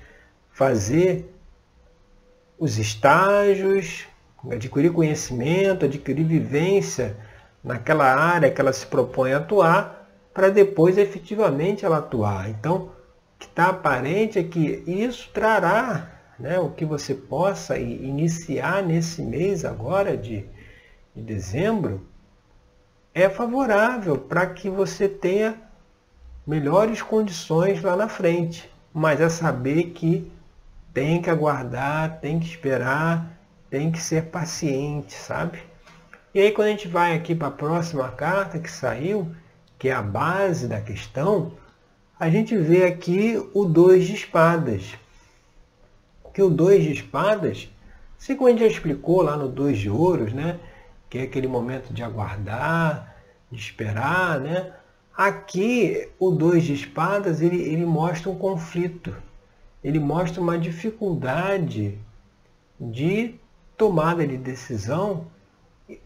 fazer 0.51 1.35
os 2.59 2.79
estágios, 2.79 4.07
adquirir 4.51 4.93
conhecimento, 4.93 5.85
adquirir 5.85 6.25
vivência 6.25 7.17
naquela 7.63 8.05
área 8.05 8.51
que 8.51 8.61
ela 8.61 8.73
se 8.73 8.87
propõe 8.87 9.33
a 9.33 9.39
atuar, 9.39 10.09
para 10.33 10.49
depois 10.49 10.97
efetivamente 10.97 11.85
ela 11.85 11.99
atuar. 11.99 12.49
Então, 12.49 12.77
o 12.77 12.91
que 13.39 13.47
está 13.47 13.69
aparente 13.69 14.39
é 14.39 14.43
que 14.43 14.83
isso 14.87 15.29
trará 15.35 16.20
né, 16.41 16.59
o 16.59 16.71
que 16.71 16.85
você 16.85 17.15
possa 17.15 17.79
iniciar 17.79 18.83
nesse 18.83 19.23
mês 19.23 19.65
agora 19.65 20.17
de, 20.17 20.45
de 21.15 21.23
dezembro, 21.23 22.07
é 23.15 23.29
favorável 23.29 24.17
para 24.17 24.47
que 24.47 24.71
você 24.71 25.09
tenha 25.09 25.57
melhores 26.47 27.03
condições 27.03 27.83
lá 27.83 27.95
na 27.95 28.09
frente. 28.09 28.71
Mas 28.93 29.21
é 29.21 29.29
saber 29.29 29.91
que 29.91 30.31
tem 30.93 31.21
que 31.23 31.31
aguardar, 31.31 32.19
tem 32.21 32.41
que 32.41 32.47
esperar, 32.47 33.39
tem 33.69 33.93
que 33.93 34.01
ser 34.01 34.25
paciente, 34.25 35.13
sabe? 35.13 35.63
E 36.35 36.41
aí 36.41 36.53
quando 36.53 36.69
a 36.69 36.71
gente 36.71 36.89
vai 36.89 37.15
aqui 37.15 37.35
para 37.35 37.49
a 37.49 37.53
próxima 37.53 38.09
carta 38.11 38.59
que 38.59 38.71
saiu, 38.71 39.31
que 39.79 39.89
é 39.89 39.93
a 39.93 40.03
base 40.03 40.67
da 40.67 40.81
questão, 40.81 41.53
a 42.19 42.29
gente 42.29 42.57
vê 42.57 42.85
aqui 42.85 43.41
o 43.55 43.65
dois 43.65 44.07
de 44.07 44.15
espadas. 44.15 44.97
Que 46.33 46.43
o 46.43 46.51
dois 46.51 46.83
de 46.83 46.93
espadas, 46.93 47.69
assim 48.19 48.37
como 48.37 48.49
a 48.49 48.51
gente 48.51 48.61
já 48.61 48.67
explicou 48.67 49.23
lá 49.23 49.37
no 49.37 49.49
dois 49.49 49.79
de 49.79 49.91
ouros, 49.91 50.33
né? 50.33 50.59
Que 51.09 51.19
é 51.19 51.23
aquele 51.23 51.49
momento 51.49 51.93
de 51.93 52.03
aguardar, 52.03 53.17
de 53.51 53.59
esperar, 53.59 54.41
né? 54.41 54.73
Aqui, 55.17 56.09
o 56.19 56.31
dois 56.31 56.63
de 56.63 56.73
espadas, 56.73 57.41
ele, 57.41 57.61
ele 57.61 57.85
mostra 57.85 58.31
um 58.31 58.37
conflito. 58.37 59.15
Ele 59.83 59.99
mostra 59.99 60.41
uma 60.41 60.59
dificuldade 60.59 61.99
de 62.79 63.35
tomada 63.77 64.27
de 64.27 64.37
decisão 64.37 65.27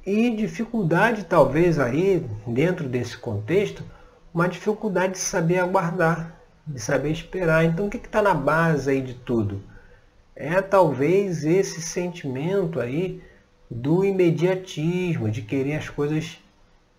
e 0.06 0.30
dificuldade, 0.30 1.24
talvez, 1.24 1.78
aí, 1.78 2.24
dentro 2.46 2.88
desse 2.88 3.18
contexto, 3.18 3.84
uma 4.32 4.48
dificuldade 4.48 5.14
de 5.14 5.18
saber 5.18 5.58
aguardar, 5.58 6.40
de 6.66 6.80
saber 6.80 7.10
esperar. 7.10 7.64
Então, 7.64 7.86
o 7.86 7.90
que 7.90 7.98
está 7.98 8.22
na 8.22 8.34
base 8.34 8.90
aí 8.90 9.00
de 9.00 9.14
tudo? 9.14 9.62
É 10.36 10.60
talvez 10.60 11.44
esse 11.44 11.80
sentimento 11.80 12.80
aí 12.80 13.22
do 13.70 14.04
imediatismo, 14.04 15.30
de 15.30 15.42
querer 15.42 15.76
as 15.76 15.88
coisas 15.88 16.38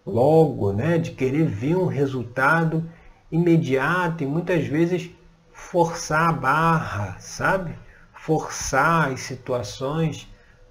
logo, 0.05 0.71
né? 0.71 0.97
de 0.97 1.11
querer 1.11 1.45
ver 1.45 1.75
um 1.75 1.85
resultado 1.85 2.83
imediato 3.31 4.23
e 4.23 4.27
muitas 4.27 4.65
vezes 4.65 5.09
forçar 5.51 6.29
a 6.29 6.33
barra, 6.33 7.17
sabe? 7.19 7.73
Forçar 8.13 9.11
as 9.11 9.21
situações 9.21 10.27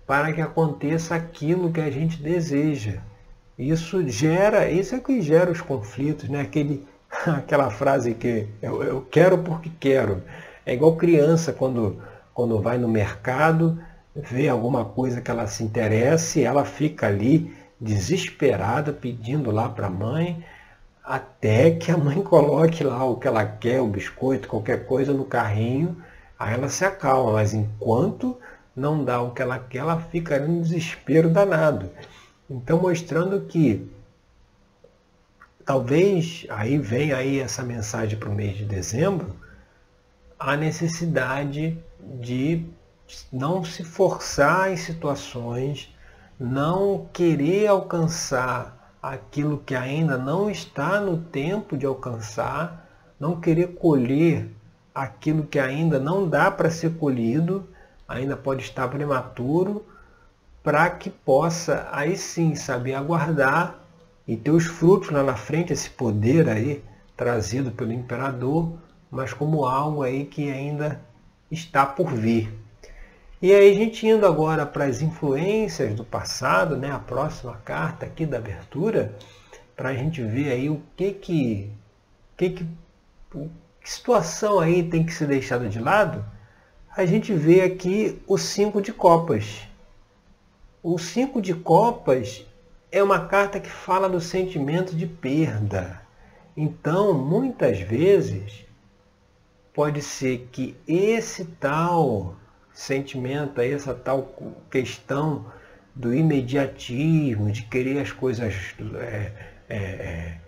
para 0.06 0.32
que 0.32 0.40
aconteça 0.40 1.14
aquilo 1.14 1.72
que 1.72 1.80
a 1.80 1.90
gente 1.90 2.22
deseja. 2.22 3.00
Isso 3.58 4.06
gera, 4.08 4.70
isso 4.70 4.94
é 4.94 5.00
que 5.00 5.20
gera 5.22 5.50
os 5.50 5.60
conflitos, 5.60 6.28
né? 6.28 6.40
Aquele, 6.40 6.86
aquela 7.26 7.70
frase 7.70 8.14
que 8.14 8.46
eu, 8.60 8.82
eu 8.82 9.00
quero 9.02 9.38
porque 9.38 9.70
quero. 9.80 10.22
É 10.66 10.74
igual 10.74 10.96
criança 10.96 11.52
quando, 11.52 12.02
quando 12.34 12.60
vai 12.60 12.76
no 12.76 12.88
mercado, 12.88 13.80
vê 14.14 14.48
alguma 14.48 14.84
coisa 14.84 15.20
que 15.20 15.30
ela 15.30 15.46
se 15.46 15.62
interessa 15.62 16.40
e 16.40 16.42
ela 16.42 16.64
fica 16.64 17.06
ali 17.06 17.54
desesperada 17.80 18.92
pedindo 18.92 19.50
lá 19.50 19.68
para 19.68 19.86
a 19.86 19.90
mãe, 19.90 20.44
até 21.02 21.70
que 21.70 21.90
a 21.90 21.96
mãe 21.96 22.20
coloque 22.22 22.82
lá 22.82 23.04
o 23.04 23.16
que 23.16 23.28
ela 23.28 23.46
quer, 23.46 23.80
o 23.80 23.86
biscoito, 23.86 24.48
qualquer 24.48 24.84
coisa 24.84 25.12
no 25.12 25.24
carrinho, 25.24 25.96
aí 26.38 26.54
ela 26.54 26.68
se 26.68 26.84
acalma, 26.84 27.32
mas 27.34 27.54
enquanto 27.54 28.36
não 28.74 29.04
dá 29.04 29.22
o 29.22 29.30
que 29.30 29.40
ela 29.40 29.58
quer, 29.58 29.78
ela 29.78 30.00
fica 30.00 30.36
em 30.36 30.60
desespero 30.60 31.30
danado. 31.30 31.88
Então 32.50 32.80
mostrando 32.80 33.40
que 33.42 33.88
talvez 35.64 36.46
aí 36.50 36.78
vem 36.78 37.12
aí 37.12 37.38
essa 37.38 37.62
mensagem 37.62 38.18
para 38.18 38.28
o 38.28 38.34
mês 38.34 38.56
de 38.56 38.64
dezembro, 38.64 39.34
a 40.38 40.56
necessidade 40.56 41.78
de 42.20 42.64
não 43.32 43.64
se 43.64 43.84
forçar 43.84 44.72
em 44.72 44.76
situações, 44.76 45.94
não 46.38 47.06
querer 47.12 47.66
alcançar 47.68 48.96
aquilo 49.02 49.58
que 49.58 49.74
ainda 49.74 50.16
não 50.16 50.50
está 50.50 51.00
no 51.00 51.18
tempo 51.18 51.76
de 51.76 51.86
alcançar, 51.86 52.88
não 53.20 53.40
querer 53.40 53.74
colher 53.74 54.50
aquilo 54.94 55.44
que 55.44 55.58
ainda 55.58 55.98
não 55.98 56.28
dá 56.28 56.50
para 56.50 56.70
ser 56.70 56.96
colhido, 56.96 57.68
ainda 58.08 58.36
pode 58.36 58.62
estar 58.62 58.88
prematuro, 58.88 59.84
para 60.62 60.88
que 60.88 61.10
possa 61.10 61.88
aí 61.92 62.16
sim 62.16 62.54
saber 62.54 62.94
aguardar 62.94 63.78
e 64.26 64.36
ter 64.36 64.50
os 64.50 64.64
frutos 64.64 65.10
lá 65.10 65.22
na 65.22 65.36
frente, 65.36 65.72
esse 65.72 65.90
poder 65.90 66.48
aí 66.48 66.82
trazido 67.14 67.70
pelo 67.70 67.92
imperador, 67.92 68.72
mas 69.14 69.32
como 69.32 69.64
algo 69.64 70.02
aí 70.02 70.24
que 70.24 70.50
ainda 70.50 71.00
está 71.50 71.86
por 71.86 72.12
vir. 72.12 72.52
E 73.40 73.52
aí 73.52 73.70
a 73.70 73.74
gente 73.74 74.06
indo 74.06 74.26
agora 74.26 74.66
para 74.66 74.86
as 74.86 75.02
influências 75.02 75.94
do 75.94 76.04
passado, 76.04 76.76
né, 76.76 76.90
a 76.90 76.98
próxima 76.98 77.54
carta 77.64 78.06
aqui 78.06 78.26
da 78.26 78.38
abertura, 78.38 79.14
para 79.76 79.90
a 79.90 79.94
gente 79.94 80.22
ver 80.22 80.50
aí 80.50 80.68
o 80.70 80.82
que 80.96 81.12
que, 81.12 81.70
que 82.36 82.50
que, 82.50 82.66
que 83.80 83.90
situação 83.90 84.60
aí 84.60 84.82
tem 84.82 85.04
que 85.04 85.12
ser 85.12 85.28
deixada 85.28 85.68
de 85.68 85.78
lado, 85.78 86.24
a 86.96 87.04
gente 87.04 87.32
vê 87.32 87.60
aqui 87.60 88.22
o 88.26 88.38
cinco 88.38 88.80
de 88.80 88.92
copas. 88.92 89.68
O 90.82 90.98
cinco 90.98 91.42
de 91.42 91.52
copas 91.52 92.46
é 92.90 93.02
uma 93.02 93.26
carta 93.26 93.58
que 93.58 93.68
fala 93.68 94.08
do 94.08 94.20
sentimento 94.20 94.94
de 94.94 95.06
perda. 95.06 96.00
Então, 96.56 97.12
muitas 97.12 97.80
vezes, 97.80 98.63
pode 99.74 100.00
ser 100.00 100.48
que 100.52 100.76
esse 100.86 101.44
tal 101.44 102.36
sentimento, 102.72 103.60
essa 103.60 103.92
tal 103.92 104.32
questão 104.70 105.46
do 105.94 106.14
imediatismo, 106.14 107.50
de 107.50 107.64
querer 107.64 108.00
as 108.00 108.12
coisas 108.12 108.54
é, 108.96 109.32
é, 109.68 109.76
é 109.76 110.38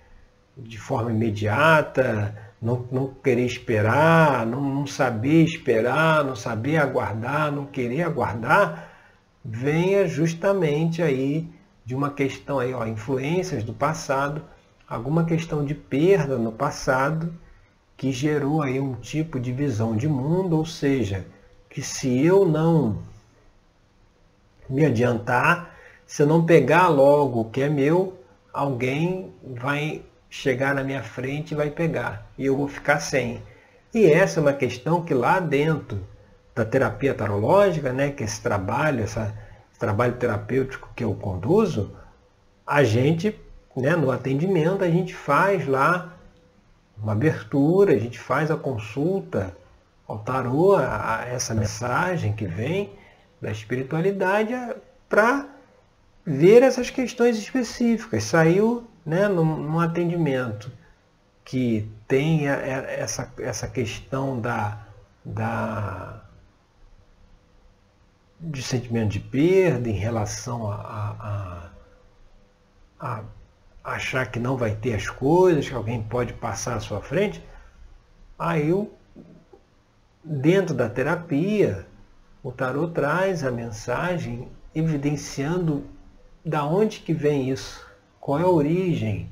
de 0.56 0.78
forma 0.78 1.11
imediata, 1.11 2.35
não, 2.62 2.87
não 2.90 3.09
querer 3.09 3.45
esperar, 3.45 4.47
não, 4.47 4.61
não 4.61 4.87
saber 4.87 5.45
esperar, 5.45 6.25
não 6.25 6.35
saber 6.35 6.78
aguardar, 6.78 7.52
não 7.52 7.66
querer 7.66 8.02
aguardar, 8.02 8.90
venha 9.45 10.06
justamente 10.09 11.02
aí 11.02 11.49
de 11.85 11.95
uma 11.95 12.11
questão 12.11 12.59
aí, 12.59 12.73
ó, 12.73 12.87
influências 12.87 13.62
do 13.62 13.75
passado, 13.75 14.42
alguma 14.88 15.25
questão 15.25 15.64
de 15.64 15.75
perda 15.75 16.38
no 16.38 16.52
passado 16.52 17.33
que 17.97 18.12
gerou 18.12 18.62
aí 18.62 18.79
um 18.79 18.95
tipo 18.95 19.41
de 19.41 19.53
visão 19.53 19.97
de 19.97 20.07
mundo, 20.07 20.57
ou 20.57 20.67
seja, 20.67 21.26
que 21.71 21.83
se 21.83 22.25
eu 22.25 22.45
não 22.47 22.99
me 24.69 24.85
adiantar, 24.85 25.75
se 26.07 26.23
eu 26.23 26.26
não 26.26 26.45
pegar 26.45 26.88
logo 26.88 27.41
o 27.41 27.50
que 27.50 27.62
é 27.62 27.69
meu, 27.69 28.21
alguém 28.53 29.33
vai 29.43 30.03
chegar 30.29 30.75
na 30.75 30.85
minha 30.85 31.03
frente 31.03 31.53
e 31.53 31.57
vai 31.57 31.71
pegar. 31.71 32.31
E 32.37 32.47
eu 32.47 32.57
vou 32.57 32.69
ficar 32.69 33.00
sem. 33.00 33.43
E 33.95 34.11
essa 34.11 34.41
é 34.41 34.43
uma 34.43 34.53
questão 34.53 35.03
que 35.03 35.15
lá 35.15 35.41
dentro 35.41 36.00
da 36.55 36.65
terapia 36.65 37.15
tarológica, 37.15 37.93
né, 37.93 38.11
que 38.11 38.25
esse 38.25 38.41
trabalho, 38.43 39.03
essa, 39.03 39.35
esse 39.71 39.79
trabalho 39.79 40.15
terapêutico 40.15 40.91
que 40.95 41.05
eu 41.05 41.15
conduzo, 41.15 41.95
a 42.67 42.83
gente, 42.83 43.38
né, 43.76 43.95
no 43.95 44.11
atendimento, 44.11 44.83
a 44.83 44.91
gente 44.91 45.15
faz 45.15 45.67
lá 45.67 46.15
uma 47.03 47.12
abertura, 47.12 47.93
a 47.93 47.99
gente 47.99 48.19
faz 48.19 48.50
a 48.50 48.57
consulta 48.57 49.57
ao 50.07 50.19
tarô, 50.19 50.75
a, 50.75 51.21
a 51.21 51.29
essa 51.29 51.55
mensagem 51.55 52.33
que 52.33 52.47
vem 52.47 52.93
da 53.41 53.50
espiritualidade 53.50 54.53
para 55.09 55.47
ver 56.25 56.62
essas 56.62 56.91
questões 56.91 57.37
específicas. 57.37 58.25
Saiu 58.25 58.87
né, 59.05 59.29
num, 59.29 59.45
num 59.45 59.81
atendimento 59.81 60.71
que 61.45 61.88
tenha 62.09 62.53
essa, 62.53 63.33
essa 63.38 63.69
questão 63.69 64.41
da, 64.41 64.85
da, 65.25 66.23
de 68.41 68.62
sentimento 68.62 69.11
de 69.11 69.21
perda 69.21 69.88
em 69.88 69.93
relação 69.93 70.71
a, 70.71 70.75
a, 70.75 71.71
a, 72.99 73.19
a 73.19 73.25
achar 73.87 74.26
que 74.26 74.40
não 74.40 74.57
vai 74.57 74.75
ter 74.75 74.95
as 74.95 75.09
coisas, 75.09 75.69
que 75.69 75.75
alguém 75.75 76.02
pode 76.02 76.33
passar 76.33 76.76
à 76.76 76.81
sua 76.81 77.00
frente, 77.00 77.43
aí 78.37 78.69
eu, 78.69 78.93
dentro 80.25 80.75
da 80.75 80.88
terapia, 80.88 81.87
o 82.43 82.50
tarot 82.50 82.93
traz 82.93 83.45
a 83.45 83.50
mensagem 83.50 84.49
evidenciando 84.75 85.85
da 86.45 86.64
onde 86.64 87.00
que 87.00 87.12
vem 87.12 87.49
isso, 87.49 87.87
qual 88.21 88.40
é 88.40 88.43
a 88.43 88.49
origem 88.49 89.31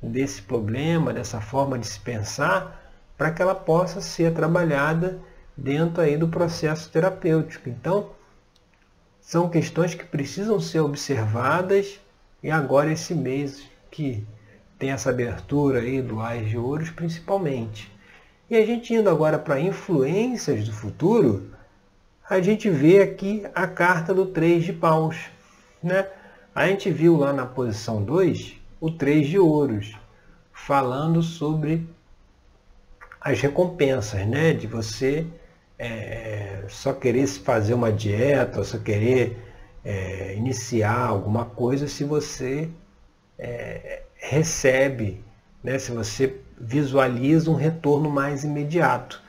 desse 0.00 0.40
problema, 0.40 1.12
dessa 1.12 1.40
forma 1.40 1.76
de 1.76 1.86
se 1.86 1.98
pensar, 1.98 2.92
para 3.18 3.32
que 3.32 3.42
ela 3.42 3.54
possa 3.54 4.00
ser 4.00 4.32
trabalhada 4.32 5.18
dentro 5.56 6.02
aí 6.02 6.16
do 6.16 6.28
processo 6.28 6.90
terapêutico. 6.90 7.68
Então, 7.68 8.10
são 9.20 9.48
questões 9.48 9.94
que 9.94 10.04
precisam 10.04 10.60
ser 10.60 10.80
observadas 10.80 11.98
e 12.42 12.50
agora 12.50 12.92
esse 12.92 13.14
mês 13.14 13.68
que 13.96 14.26
tem 14.78 14.90
essa 14.90 15.08
abertura 15.08 15.80
aí 15.80 16.02
do 16.02 16.20
Ais 16.20 16.50
de 16.50 16.58
Ouros 16.58 16.90
principalmente. 16.90 17.90
E 18.50 18.54
a 18.54 18.66
gente 18.66 18.92
indo 18.92 19.08
agora 19.08 19.38
para 19.38 19.58
influências 19.58 20.66
do 20.66 20.72
futuro, 20.72 21.50
a 22.28 22.38
gente 22.42 22.68
vê 22.68 23.00
aqui 23.00 23.46
a 23.54 23.66
carta 23.66 24.12
do 24.12 24.26
3 24.26 24.64
de 24.64 24.74
paus. 24.74 25.16
Né? 25.82 26.06
A 26.54 26.66
gente 26.66 26.90
viu 26.90 27.16
lá 27.16 27.32
na 27.32 27.46
posição 27.46 28.04
2 28.04 28.56
o 28.78 28.90
3 28.90 29.28
de 29.28 29.38
ouros, 29.38 29.96
falando 30.52 31.22
sobre 31.22 31.88
as 33.18 33.40
recompensas, 33.40 34.26
né? 34.26 34.52
de 34.52 34.66
você 34.66 35.26
é, 35.78 36.64
só 36.68 36.92
querer 36.92 37.26
fazer 37.26 37.72
uma 37.72 37.90
dieta, 37.90 38.62
só 38.62 38.76
querer 38.76 39.38
é, 39.82 40.34
iniciar 40.36 41.06
alguma 41.06 41.46
coisa 41.46 41.88
se 41.88 42.04
você 42.04 42.68
é, 43.38 44.02
recebe, 44.14 45.22
né? 45.62 45.78
se 45.78 45.92
você 45.92 46.40
visualiza 46.58 47.50
um 47.50 47.54
retorno 47.54 48.10
mais 48.10 48.44
imediato. 48.44 49.22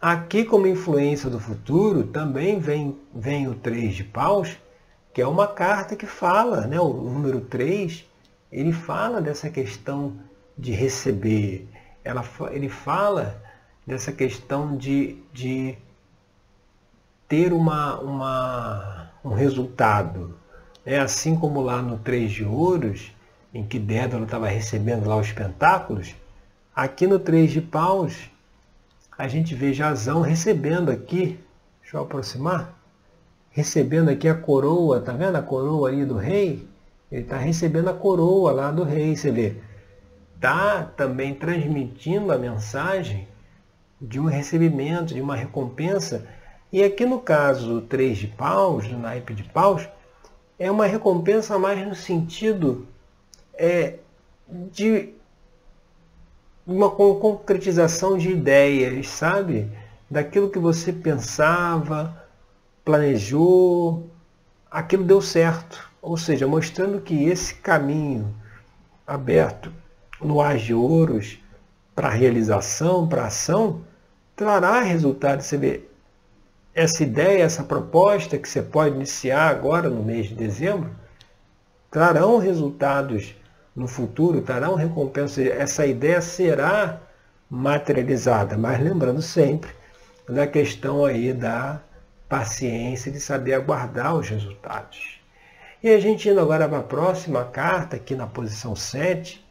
Aqui, 0.00 0.44
como 0.44 0.66
influência 0.66 1.30
do 1.30 1.40
futuro, 1.40 2.04
também 2.04 2.58
vem, 2.58 2.98
vem 3.14 3.48
o 3.48 3.54
3 3.54 3.94
de 3.94 4.04
paus, 4.04 4.58
que 5.12 5.22
é 5.22 5.26
uma 5.26 5.46
carta 5.46 5.96
que 5.96 6.06
fala, 6.06 6.66
né? 6.66 6.78
o 6.80 6.92
número 6.92 7.40
3, 7.40 8.04
ele 8.50 8.72
fala 8.72 9.20
dessa 9.20 9.48
questão 9.48 10.16
de 10.56 10.72
receber, 10.72 11.68
Ela, 12.04 12.24
ele 12.52 12.68
fala 12.68 13.42
dessa 13.86 14.12
questão 14.12 14.76
de, 14.76 15.18
de 15.32 15.76
ter 17.28 17.52
uma, 17.52 17.98
uma, 18.00 19.10
um 19.24 19.30
resultado. 19.30 20.38
É 20.86 20.98
assim 20.98 21.34
como 21.36 21.60
lá 21.60 21.80
no 21.82 21.98
Três 21.98 22.30
de 22.30 22.44
Ouros, 22.44 23.13
em 23.54 23.62
que 23.64 23.78
Dédalo 23.78 24.24
estava 24.24 24.48
recebendo 24.48 25.08
lá 25.08 25.16
os 25.16 25.30
pentáculos, 25.30 26.16
aqui 26.74 27.06
no 27.06 27.20
Três 27.20 27.52
de 27.52 27.60
Paus, 27.60 28.28
a 29.16 29.28
gente 29.28 29.54
vê 29.54 29.72
Jazão 29.72 30.20
recebendo 30.20 30.90
aqui, 30.90 31.38
deixa 31.80 31.96
eu 31.96 32.02
aproximar, 32.02 32.76
recebendo 33.50 34.08
aqui 34.08 34.28
a 34.28 34.34
coroa, 34.34 35.00
tá 35.00 35.12
vendo 35.12 35.36
a 35.36 35.42
coroa 35.42 35.90
aí 35.90 36.04
do 36.04 36.16
rei? 36.16 36.66
Ele 37.12 37.22
está 37.22 37.36
recebendo 37.36 37.88
a 37.88 37.94
coroa 37.94 38.50
lá 38.50 38.72
do 38.72 38.82
rei, 38.82 39.14
você 39.14 39.30
vê. 39.30 39.54
Está 40.34 40.82
também 40.82 41.32
transmitindo 41.32 42.32
a 42.32 42.38
mensagem 42.38 43.28
de 44.00 44.18
um 44.18 44.24
recebimento, 44.24 45.14
de 45.14 45.20
uma 45.20 45.36
recompensa. 45.36 46.26
E 46.72 46.82
aqui 46.82 47.06
no 47.06 47.20
caso 47.20 47.68
do 47.68 47.80
3 47.82 48.18
de 48.18 48.26
paus, 48.26 48.88
do 48.88 48.98
naipe 48.98 49.32
de 49.32 49.44
paus, 49.44 49.88
é 50.58 50.68
uma 50.68 50.86
recompensa 50.86 51.56
mais 51.56 51.86
no 51.86 51.94
sentido 51.94 52.88
é, 53.56 53.98
de 54.48 55.14
uma 56.66 56.90
concretização 56.90 58.16
de 58.16 58.30
ideias, 58.30 59.08
sabe? 59.08 59.70
Daquilo 60.10 60.50
que 60.50 60.58
você 60.58 60.92
pensava, 60.92 62.24
planejou, 62.84 64.08
aquilo 64.70 65.04
deu 65.04 65.20
certo. 65.20 65.90
Ou 66.00 66.16
seja, 66.16 66.46
mostrando 66.46 67.00
que 67.00 67.24
esse 67.24 67.54
caminho 67.54 68.34
aberto 69.06 69.72
no 70.20 70.40
Ar 70.40 70.56
de 70.56 70.74
Ouros 70.74 71.38
para 71.94 72.08
realização, 72.08 73.06
para 73.06 73.26
ação, 73.26 73.82
trará 74.34 74.80
resultado. 74.80 75.42
Você 75.42 75.56
vê, 75.56 75.84
essa 76.74 77.02
ideia, 77.02 77.44
essa 77.44 77.62
proposta 77.62 78.36
que 78.36 78.48
você 78.48 78.62
pode 78.62 78.96
iniciar 78.96 79.48
agora 79.48 79.88
no 79.88 80.02
mês 80.02 80.26
de 80.26 80.34
dezembro, 80.34 80.90
trarão 81.90 82.38
resultados 82.38 83.34
no 83.74 83.88
futuro, 83.88 84.42
trarão 84.42 84.74
recompensa. 84.74 85.42
Essa 85.42 85.86
ideia 85.86 86.20
será 86.20 87.00
materializada, 87.50 88.56
mas 88.56 88.80
lembrando 88.80 89.20
sempre 89.20 89.70
da 90.28 90.46
questão 90.46 91.04
aí 91.04 91.32
da 91.32 91.80
paciência 92.28 93.12
de 93.12 93.20
saber 93.20 93.54
aguardar 93.54 94.14
os 94.16 94.28
resultados. 94.28 95.20
E 95.82 95.90
a 95.90 96.00
gente 96.00 96.28
indo 96.28 96.40
agora 96.40 96.68
para 96.68 96.78
a 96.78 96.82
próxima 96.82 97.44
carta, 97.44 97.96
aqui 97.96 98.14
na 98.14 98.26
posição 98.26 98.74
7, 98.74 99.44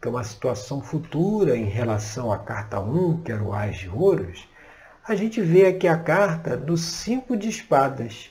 que 0.00 0.08
é 0.08 0.10
uma 0.10 0.24
situação 0.24 0.80
futura 0.80 1.56
em 1.56 1.66
relação 1.66 2.32
à 2.32 2.38
carta 2.38 2.80
1, 2.80 3.22
que 3.22 3.32
era 3.32 3.42
o 3.42 3.52
Ás 3.52 3.76
de 3.76 3.88
Ouros, 3.88 4.48
a 5.06 5.14
gente 5.14 5.42
vê 5.42 5.66
aqui 5.66 5.86
a 5.86 5.98
carta 5.98 6.56
dos 6.56 6.80
cinco 6.80 7.36
de 7.36 7.50
espadas. 7.50 8.30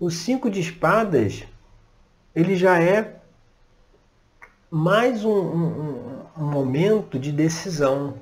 O 0.00 0.10
cinco 0.10 0.50
de 0.50 0.58
espadas, 0.58 1.44
ele 2.34 2.56
já 2.56 2.80
é 2.82 3.19
mais 4.70 5.24
um, 5.24 5.30
um, 5.30 6.22
um 6.38 6.44
momento 6.44 7.18
de 7.18 7.32
decisão, 7.32 8.14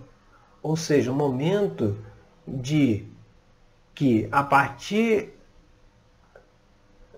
ou 0.62 0.76
seja, 0.76 1.12
um 1.12 1.14
momento 1.14 1.98
de 2.46 3.06
que 3.94 4.26
a 4.32 4.42
partir 4.42 5.34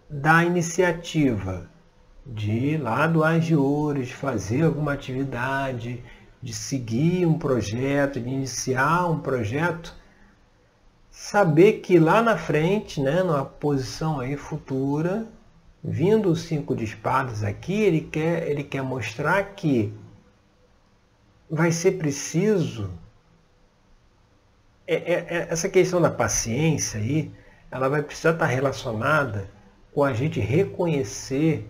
da 0.08 0.42
iniciativa 0.44 1.70
de 2.26 2.50
ir 2.50 2.78
lá 2.78 3.06
do 3.06 3.22
Agiores, 3.22 4.10
fazer 4.10 4.62
alguma 4.62 4.94
atividade, 4.94 6.02
de 6.42 6.52
seguir 6.52 7.26
um 7.26 7.38
projeto, 7.38 8.20
de 8.20 8.28
iniciar 8.28 9.08
um 9.08 9.20
projeto, 9.20 9.94
saber 11.10 11.74
que 11.74 11.98
lá 11.98 12.20
na 12.20 12.36
frente, 12.36 13.00
né, 13.00 13.22
numa 13.22 13.44
posição 13.44 14.18
aí 14.18 14.36
futura, 14.36 15.28
vindo 15.82 16.30
o 16.30 16.36
cinco 16.36 16.74
de 16.76 16.84
espadas 16.84 17.42
aqui, 17.42 17.80
ele 17.80 18.02
quer, 18.02 18.48
ele 18.48 18.62
quer 18.62 18.82
mostrar 18.82 19.42
que 19.54 19.92
vai 21.48 21.72
ser 21.72 21.92
preciso 21.92 22.90
é, 24.86 24.94
é, 24.94 25.12
é, 25.12 25.46
essa 25.48 25.68
questão 25.68 26.00
da 26.00 26.10
paciência 26.10 26.98
aí, 26.98 27.30
ela 27.70 27.88
vai 27.88 28.02
precisar 28.02 28.32
estar 28.32 28.46
relacionada 28.46 29.48
com 29.94 30.02
a 30.02 30.12
gente 30.12 30.40
reconhecer 30.40 31.64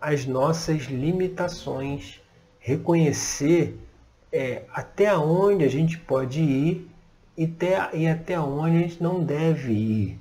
as 0.00 0.24
nossas 0.24 0.84
limitações, 0.84 2.18
reconhecer 2.58 3.78
é, 4.32 4.62
até 4.72 5.14
onde 5.14 5.64
a 5.64 5.68
gente 5.68 5.98
pode 5.98 6.40
ir 6.40 6.90
e 7.36 7.44
até, 7.44 7.90
e 7.94 8.08
até 8.08 8.40
onde 8.40 8.76
a 8.76 8.80
gente 8.80 9.02
não 9.02 9.22
deve 9.22 9.72
ir. 9.72 10.18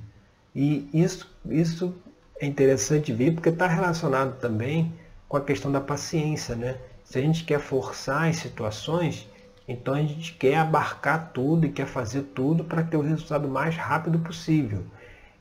E 0.53 0.89
isso, 0.93 1.33
isso 1.45 1.95
é 2.39 2.45
interessante 2.45 3.13
ver 3.13 3.33
porque 3.33 3.49
está 3.49 3.67
relacionado 3.67 4.39
também 4.39 4.93
com 5.27 5.37
a 5.37 5.41
questão 5.41 5.71
da 5.71 5.81
paciência. 5.81 6.55
Né? 6.55 6.77
Se 7.03 7.17
a 7.17 7.21
gente 7.21 7.43
quer 7.43 7.59
forçar 7.59 8.29
as 8.29 8.37
situações, 8.37 9.29
então 9.67 9.93
a 9.93 10.01
gente 10.01 10.33
quer 10.33 10.57
abarcar 10.57 11.31
tudo 11.33 11.65
e 11.65 11.71
quer 11.71 11.87
fazer 11.87 12.21
tudo 12.35 12.63
para 12.63 12.83
ter 12.83 12.97
o 12.97 13.01
resultado 13.01 13.47
mais 13.47 13.75
rápido 13.75 14.19
possível. 14.19 14.83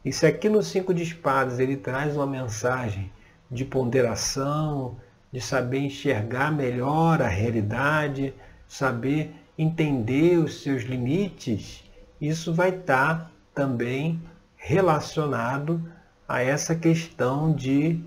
E 0.04 0.12
se 0.12 0.26
aqui 0.26 0.48
no 0.48 0.62
cinco 0.62 0.94
de 0.94 1.02
espadas 1.02 1.58
ele 1.58 1.76
traz 1.76 2.16
uma 2.16 2.26
mensagem 2.26 3.10
de 3.50 3.64
ponderação, 3.64 4.96
de 5.32 5.40
saber 5.40 5.78
enxergar 5.80 6.52
melhor 6.52 7.20
a 7.20 7.28
realidade, 7.28 8.34
saber 8.68 9.34
entender 9.58 10.38
os 10.38 10.62
seus 10.62 10.82
limites, 10.82 11.84
isso 12.20 12.52
vai 12.52 12.70
estar 12.70 13.30
também 13.54 14.20
relacionado 14.56 15.82
a 16.28 16.42
essa 16.42 16.74
questão 16.74 17.52
de 17.52 18.00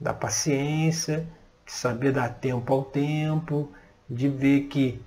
da 0.00 0.14
paciência, 0.14 1.26
de 1.66 1.72
saber 1.72 2.12
dar 2.12 2.28
tempo 2.28 2.72
ao 2.72 2.84
tempo, 2.84 3.70
de 4.08 4.28
ver 4.28 4.62
que 4.68 5.00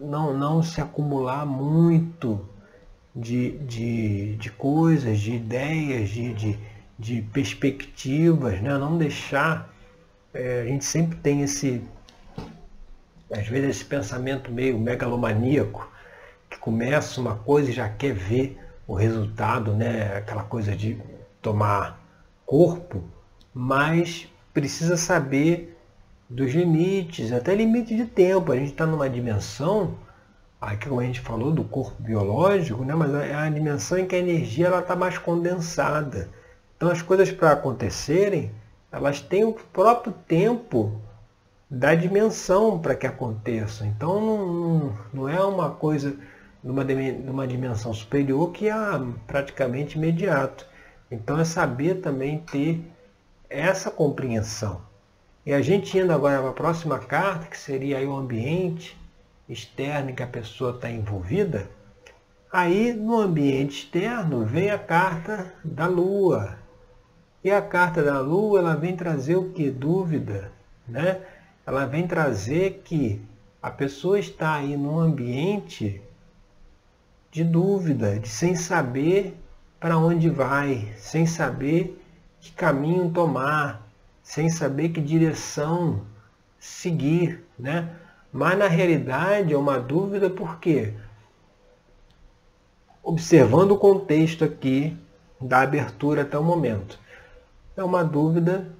não, 0.00 0.36
não 0.36 0.62
se 0.62 0.80
acumular 0.80 1.44
muito 1.44 2.48
de, 3.14 3.58
de, 3.58 4.36
de 4.36 4.50
coisas, 4.50 5.20
de 5.20 5.34
ideias, 5.34 6.08
de, 6.08 6.32
de 6.32 6.58
de 6.98 7.22
perspectivas, 7.22 8.60
né? 8.60 8.76
não 8.78 8.96
deixar. 8.96 9.72
É, 10.32 10.62
a 10.62 10.64
gente 10.64 10.84
sempre 10.84 11.16
tem 11.18 11.42
esse, 11.42 11.82
às 13.30 13.46
vezes, 13.46 13.76
esse 13.76 13.84
pensamento 13.84 14.50
meio 14.50 14.78
megalomaníaco, 14.78 15.90
que 16.50 16.58
começa 16.58 17.20
uma 17.20 17.36
coisa 17.36 17.70
e 17.70 17.72
já 17.72 17.88
quer 17.88 18.12
ver 18.14 18.58
o 18.86 18.94
resultado, 18.94 19.72
né? 19.72 20.16
aquela 20.16 20.42
coisa 20.42 20.74
de 20.76 21.00
tomar 21.44 22.00
corpo, 22.46 23.04
mas 23.52 24.26
precisa 24.52 24.96
saber 24.96 25.78
dos 26.28 26.52
limites, 26.52 27.30
até 27.32 27.54
limite 27.54 27.94
de 27.94 28.06
tempo. 28.06 28.50
A 28.50 28.56
gente 28.56 28.70
está 28.70 28.86
numa 28.86 29.10
dimensão, 29.10 29.94
aqui 30.58 30.88
como 30.88 31.00
a 31.00 31.04
gente 31.04 31.20
falou, 31.20 31.52
do 31.52 31.62
corpo 31.62 32.02
biológico, 32.02 32.82
né? 32.82 32.94
mas 32.94 33.12
é 33.14 33.34
a 33.34 33.48
dimensão 33.50 33.98
em 33.98 34.06
que 34.06 34.16
a 34.16 34.18
energia 34.18 34.76
está 34.78 34.96
mais 34.96 35.18
condensada. 35.18 36.30
Então 36.76 36.88
as 36.90 37.02
coisas 37.02 37.30
para 37.30 37.52
acontecerem, 37.52 38.50
elas 38.90 39.20
têm 39.20 39.44
o 39.44 39.52
próprio 39.52 40.14
tempo 40.26 40.98
da 41.68 41.94
dimensão 41.94 42.78
para 42.78 42.94
que 42.94 43.06
aconteçam. 43.06 43.86
Então 43.86 44.20
não, 44.20 44.98
não 45.12 45.28
é 45.28 45.44
uma 45.44 45.70
coisa 45.70 46.16
numa, 46.62 46.84
numa 46.84 47.46
dimensão 47.46 47.92
superior 47.92 48.50
que 48.50 48.68
é 48.68 48.74
praticamente 49.26 49.98
imediato. 49.98 50.66
Então 51.14 51.38
é 51.38 51.44
saber 51.44 52.00
também 52.00 52.40
ter 52.40 52.82
essa 53.48 53.90
compreensão. 53.90 54.82
E 55.46 55.52
a 55.52 55.62
gente 55.62 55.96
indo 55.96 56.12
agora 56.12 56.40
para 56.40 56.50
a 56.50 56.54
próxima 56.54 56.98
carta, 56.98 57.46
que 57.46 57.56
seria 57.56 57.98
o 58.08 58.16
ambiente 58.16 58.98
externo 59.48 60.10
em 60.10 60.14
que 60.14 60.22
a 60.22 60.26
pessoa 60.26 60.74
está 60.74 60.90
envolvida, 60.90 61.68
aí 62.50 62.92
no 62.92 63.16
ambiente 63.18 63.84
externo 63.84 64.44
vem 64.44 64.70
a 64.70 64.78
carta 64.78 65.54
da 65.62 65.86
Lua. 65.86 66.58
E 67.44 67.50
a 67.50 67.62
carta 67.62 68.02
da 68.02 68.20
Lua 68.20 68.58
ela 68.58 68.74
vem 68.74 68.96
trazer 68.96 69.36
o 69.36 69.50
que? 69.50 69.70
Dúvida. 69.70 70.50
Né? 70.88 71.20
Ela 71.66 71.84
vem 71.84 72.06
trazer 72.06 72.82
que 72.84 73.22
a 73.62 73.70
pessoa 73.70 74.18
está 74.18 74.54
aí 74.54 74.76
num 74.76 74.98
ambiente 74.98 76.02
de 77.30 77.44
dúvida, 77.44 78.18
de 78.18 78.28
sem 78.28 78.54
saber 78.54 79.36
para 79.84 79.98
onde 79.98 80.30
vai, 80.30 80.94
sem 80.96 81.26
saber 81.26 82.02
que 82.40 82.52
caminho 82.52 83.10
tomar, 83.10 83.86
sem 84.22 84.48
saber 84.48 84.88
que 84.88 84.98
direção 84.98 86.06
seguir, 86.58 87.44
né? 87.58 87.90
Mas 88.32 88.58
na 88.58 88.66
realidade 88.66 89.52
é 89.52 89.58
uma 89.58 89.78
dúvida 89.78 90.30
porque 90.30 90.94
observando 93.02 93.72
o 93.72 93.78
contexto 93.78 94.42
aqui 94.42 94.96
da 95.38 95.60
abertura 95.60 96.22
até 96.22 96.38
o 96.38 96.42
momento. 96.42 96.98
É 97.76 97.84
uma 97.84 98.02
dúvida 98.02 98.72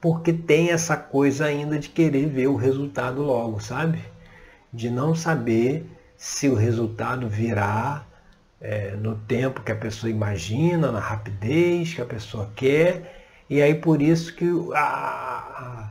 porque 0.00 0.32
tem 0.32 0.70
essa 0.70 0.96
coisa 0.96 1.46
ainda 1.46 1.76
de 1.76 1.88
querer 1.88 2.28
ver 2.28 2.46
o 2.46 2.54
resultado 2.54 3.20
logo, 3.20 3.58
sabe? 3.58 4.00
De 4.72 4.88
não 4.88 5.12
saber 5.12 5.90
se 6.16 6.48
o 6.48 6.54
resultado 6.54 7.28
virá 7.28 8.06
é, 8.60 8.90
no 8.96 9.16
tempo 9.16 9.62
que 9.62 9.72
a 9.72 9.76
pessoa 9.76 10.10
imagina, 10.10 10.92
na 10.92 11.00
rapidez 11.00 11.94
que 11.94 12.02
a 12.02 12.06
pessoa 12.06 12.50
quer. 12.54 13.26
E 13.48 13.62
aí 13.62 13.74
por 13.74 14.02
isso 14.02 14.34
que 14.34 14.48
a, 14.74 14.80
a, 14.80 15.90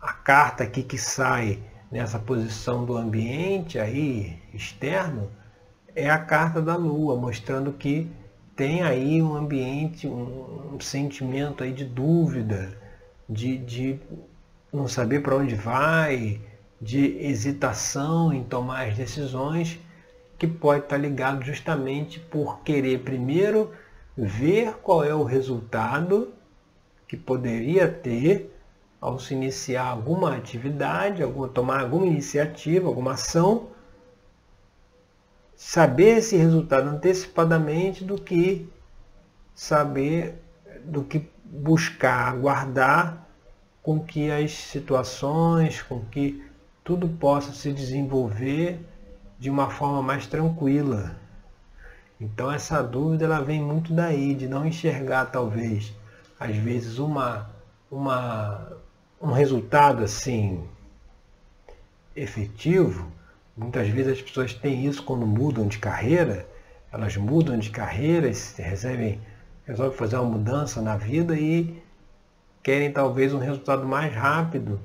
a 0.00 0.12
carta 0.12 0.64
aqui 0.64 0.82
que 0.82 0.96
sai 0.96 1.58
nessa 1.90 2.18
posição 2.18 2.84
do 2.84 2.96
ambiente 2.96 3.78
aí 3.78 4.38
externo 4.52 5.30
é 5.94 6.10
a 6.10 6.18
carta 6.18 6.60
da 6.60 6.76
lua, 6.76 7.16
mostrando 7.16 7.72
que 7.72 8.10
tem 8.56 8.82
aí 8.82 9.22
um 9.22 9.34
ambiente, 9.34 10.06
um, 10.06 10.74
um 10.74 10.80
sentimento 10.80 11.62
aí 11.62 11.72
de 11.72 11.84
dúvida, 11.84 12.76
de, 13.28 13.58
de 13.58 14.00
não 14.72 14.88
saber 14.88 15.20
para 15.20 15.36
onde 15.36 15.54
vai, 15.54 16.40
de 16.80 17.16
hesitação 17.18 18.32
em 18.32 18.42
tomar 18.44 18.88
as 18.88 18.96
decisões 18.96 19.78
que 20.46 20.58
pode 20.58 20.84
estar 20.84 20.96
ligado 20.96 21.42
justamente 21.42 22.20
por 22.20 22.60
querer 22.60 23.02
primeiro 23.02 23.72
ver 24.16 24.74
qual 24.82 25.02
é 25.02 25.14
o 25.14 25.24
resultado 25.24 26.32
que 27.08 27.16
poderia 27.16 27.88
ter 27.88 28.50
ao 29.00 29.18
se 29.18 29.34
iniciar 29.34 29.86
alguma 29.86 30.36
atividade, 30.36 31.22
alguma, 31.22 31.48
tomar 31.48 31.80
alguma 31.80 32.06
iniciativa, 32.06 32.88
alguma 32.88 33.12
ação, 33.12 33.68
saber 35.56 36.18
esse 36.18 36.36
resultado 36.36 36.88
antecipadamente 36.88 38.04
do 38.04 38.16
que 38.16 38.68
saber, 39.54 40.42
do 40.84 41.04
que 41.04 41.28
buscar 41.44 42.28
aguardar 42.28 43.26
com 43.82 44.00
que 44.00 44.30
as 44.30 44.52
situações, 44.52 45.82
com 45.82 46.00
que 46.06 46.42
tudo 46.82 47.08
possa 47.08 47.52
se 47.52 47.72
desenvolver 47.72 48.80
de 49.38 49.50
uma 49.50 49.70
forma 49.70 50.02
mais 50.02 50.26
tranquila. 50.26 51.16
Então 52.20 52.50
essa 52.50 52.82
dúvida 52.82 53.24
ela 53.24 53.40
vem 53.40 53.60
muito 53.60 53.92
daí, 53.92 54.34
de 54.34 54.46
não 54.46 54.64
enxergar 54.64 55.26
talvez, 55.26 55.92
às 56.38 56.56
vezes, 56.56 56.98
uma, 56.98 57.50
uma, 57.90 58.72
um 59.20 59.32
resultado 59.32 60.02
assim 60.04 60.64
efetivo. 62.14 63.10
Muitas 63.56 63.88
vezes 63.88 64.12
as 64.12 64.22
pessoas 64.22 64.54
têm 64.54 64.86
isso 64.86 65.02
quando 65.02 65.26
mudam 65.26 65.66
de 65.66 65.78
carreira, 65.78 66.46
elas 66.92 67.16
mudam 67.16 67.58
de 67.58 67.70
carreira, 67.70 68.28
recebem, 68.28 69.20
resolvem 69.66 69.96
fazer 69.96 70.16
uma 70.16 70.30
mudança 70.30 70.80
na 70.80 70.96
vida 70.96 71.36
e 71.36 71.82
querem 72.62 72.92
talvez 72.92 73.34
um 73.34 73.38
resultado 73.38 73.86
mais 73.86 74.14
rápido 74.14 74.80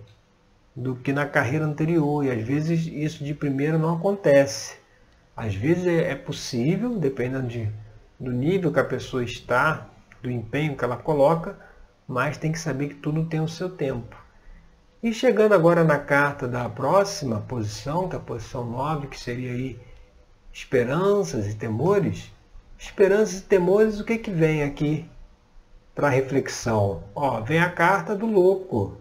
do 0.80 0.96
que 0.96 1.12
na 1.12 1.26
carreira 1.26 1.65
anterior. 1.65 2.24
E 2.24 2.32
às 2.32 2.42
vezes 2.42 2.88
isso 2.88 3.24
de 3.24 3.34
primeira 3.34 3.78
não 3.78 3.96
acontece. 3.96 4.78
Às 5.36 5.54
vezes 5.54 5.86
é, 5.86 6.12
é 6.12 6.15
possível, 6.15 6.98
dependendo 6.98 7.48
de, 7.48 7.70
do 8.20 8.32
nível 8.32 8.72
que 8.72 8.80
a 8.80 8.84
pessoa 8.84 9.24
está, 9.24 9.89
do 10.22 10.32
empenho 10.32 10.76
que 10.76 10.84
ela 10.84 10.98
coloca, 10.98 11.58
mas 12.08 12.38
tem 12.38 12.52
que 12.52 12.60
saber 12.60 12.89
que 12.89 12.96
tudo 12.96 13.26
tem 13.26 13.42
o 13.42 13.48
seu 13.48 13.70
tempo. 13.70 14.15
E 15.04 15.13
chegando 15.13 15.54
agora 15.54 15.84
na 15.84 15.98
carta 15.98 16.48
da 16.48 16.68
próxima 16.68 17.42
posição, 17.42 18.10
que 18.10 18.15
é 18.15 18.20
a 18.20 18.22
posição 18.22 18.65
9, 18.65 19.08
que 19.08 19.20
seria 19.20 19.52
aí 19.52 19.80
esperanças 20.52 21.48
e 21.48 21.56
temores. 21.56 22.32
Esperanças 22.78 23.39
e 23.39 23.44
temores, 23.44 24.00
o 24.00 24.06
que, 24.06 24.18
que 24.18 24.32
vem 24.32 24.63
aqui 24.63 25.10
para 25.94 26.10
reflexão? 26.10 27.04
Ó, 27.13 27.42
vem 27.42 27.60
a 27.60 27.70
carta 27.70 28.15
do 28.15 28.26
louco. 28.26 28.98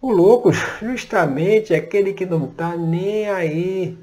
O 0.00 0.12
louco 0.12 0.52
justamente 0.52 1.74
é 1.74 1.78
aquele 1.78 2.12
que 2.12 2.24
não 2.24 2.44
está 2.46 2.76
nem 2.76 3.28
aí 3.28 3.98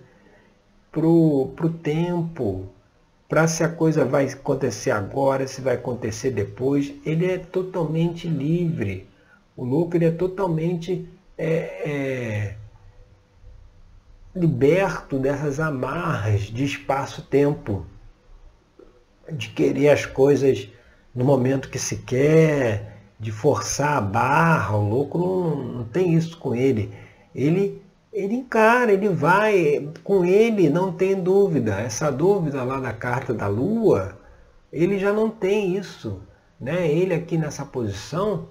pro, 0.92 1.54
pro 1.56 1.70
tempo, 1.70 2.68
para 3.30 3.48
se 3.48 3.64
a 3.64 3.70
coisa 3.70 4.04
vai 4.04 4.26
acontecer 4.26 4.92
agora, 4.92 5.48
se 5.48 5.62
vai 5.62 5.76
acontecer 5.76 6.32
depois. 6.32 6.94
Ele 7.06 7.26
é 7.26 7.38
totalmente 7.38 8.28
livre. 8.28 9.08
O 9.56 9.64
louco 9.64 9.96
ele 9.96 10.06
é 10.06 10.12
totalmente 10.12 11.08
é, 11.38 11.48
é, 11.90 12.56
liberto 14.36 15.18
dessas 15.18 15.62
amarras 15.62 16.42
de 16.42 16.66
espaço-tempo, 16.66 17.86
de 19.32 19.48
querer 19.50 19.90
as 19.90 20.06
coisas 20.06 20.70
no 21.16 21.24
momento 21.24 21.70
que 21.70 21.80
se 21.80 21.98
quer, 21.98 22.95
de 23.20 23.32
forçar 23.32 23.98
a 23.98 24.02
barra, 24.02 24.76
o 24.76 24.90
louco 24.90 25.18
não, 25.18 25.56
não 25.56 25.84
tem 25.86 26.14
isso 26.14 26.38
com 26.38 26.56
ele. 26.56 26.94
Ele 27.34 27.82
ele 28.16 28.34
encara, 28.36 28.94
ele 28.94 29.10
vai, 29.10 29.90
com 30.02 30.24
ele 30.24 30.70
não 30.70 30.90
tem 30.94 31.22
dúvida. 31.22 31.82
Essa 31.82 32.10
dúvida 32.10 32.64
lá 32.64 32.80
da 32.80 32.94
carta 32.94 33.34
da 33.34 33.46
lua, 33.46 34.18
ele 34.72 34.98
já 34.98 35.12
não 35.12 35.30
tem 35.30 35.76
isso. 35.76 36.22
Né? 36.60 36.90
Ele 36.90 37.14
aqui 37.14 37.38
nessa 37.38 37.66
posição, 37.66 38.48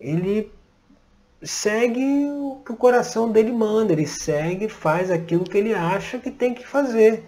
ele 0.00 0.52
segue 1.40 2.26
o 2.30 2.60
que 2.64 2.72
o 2.72 2.76
coração 2.76 3.30
dele 3.30 3.52
manda, 3.52 3.92
ele 3.92 4.08
segue, 4.08 4.68
faz 4.68 5.08
aquilo 5.08 5.44
que 5.44 5.56
ele 5.56 5.72
acha 5.72 6.18
que 6.18 6.30
tem 6.32 6.52
que 6.52 6.66
fazer. 6.66 7.22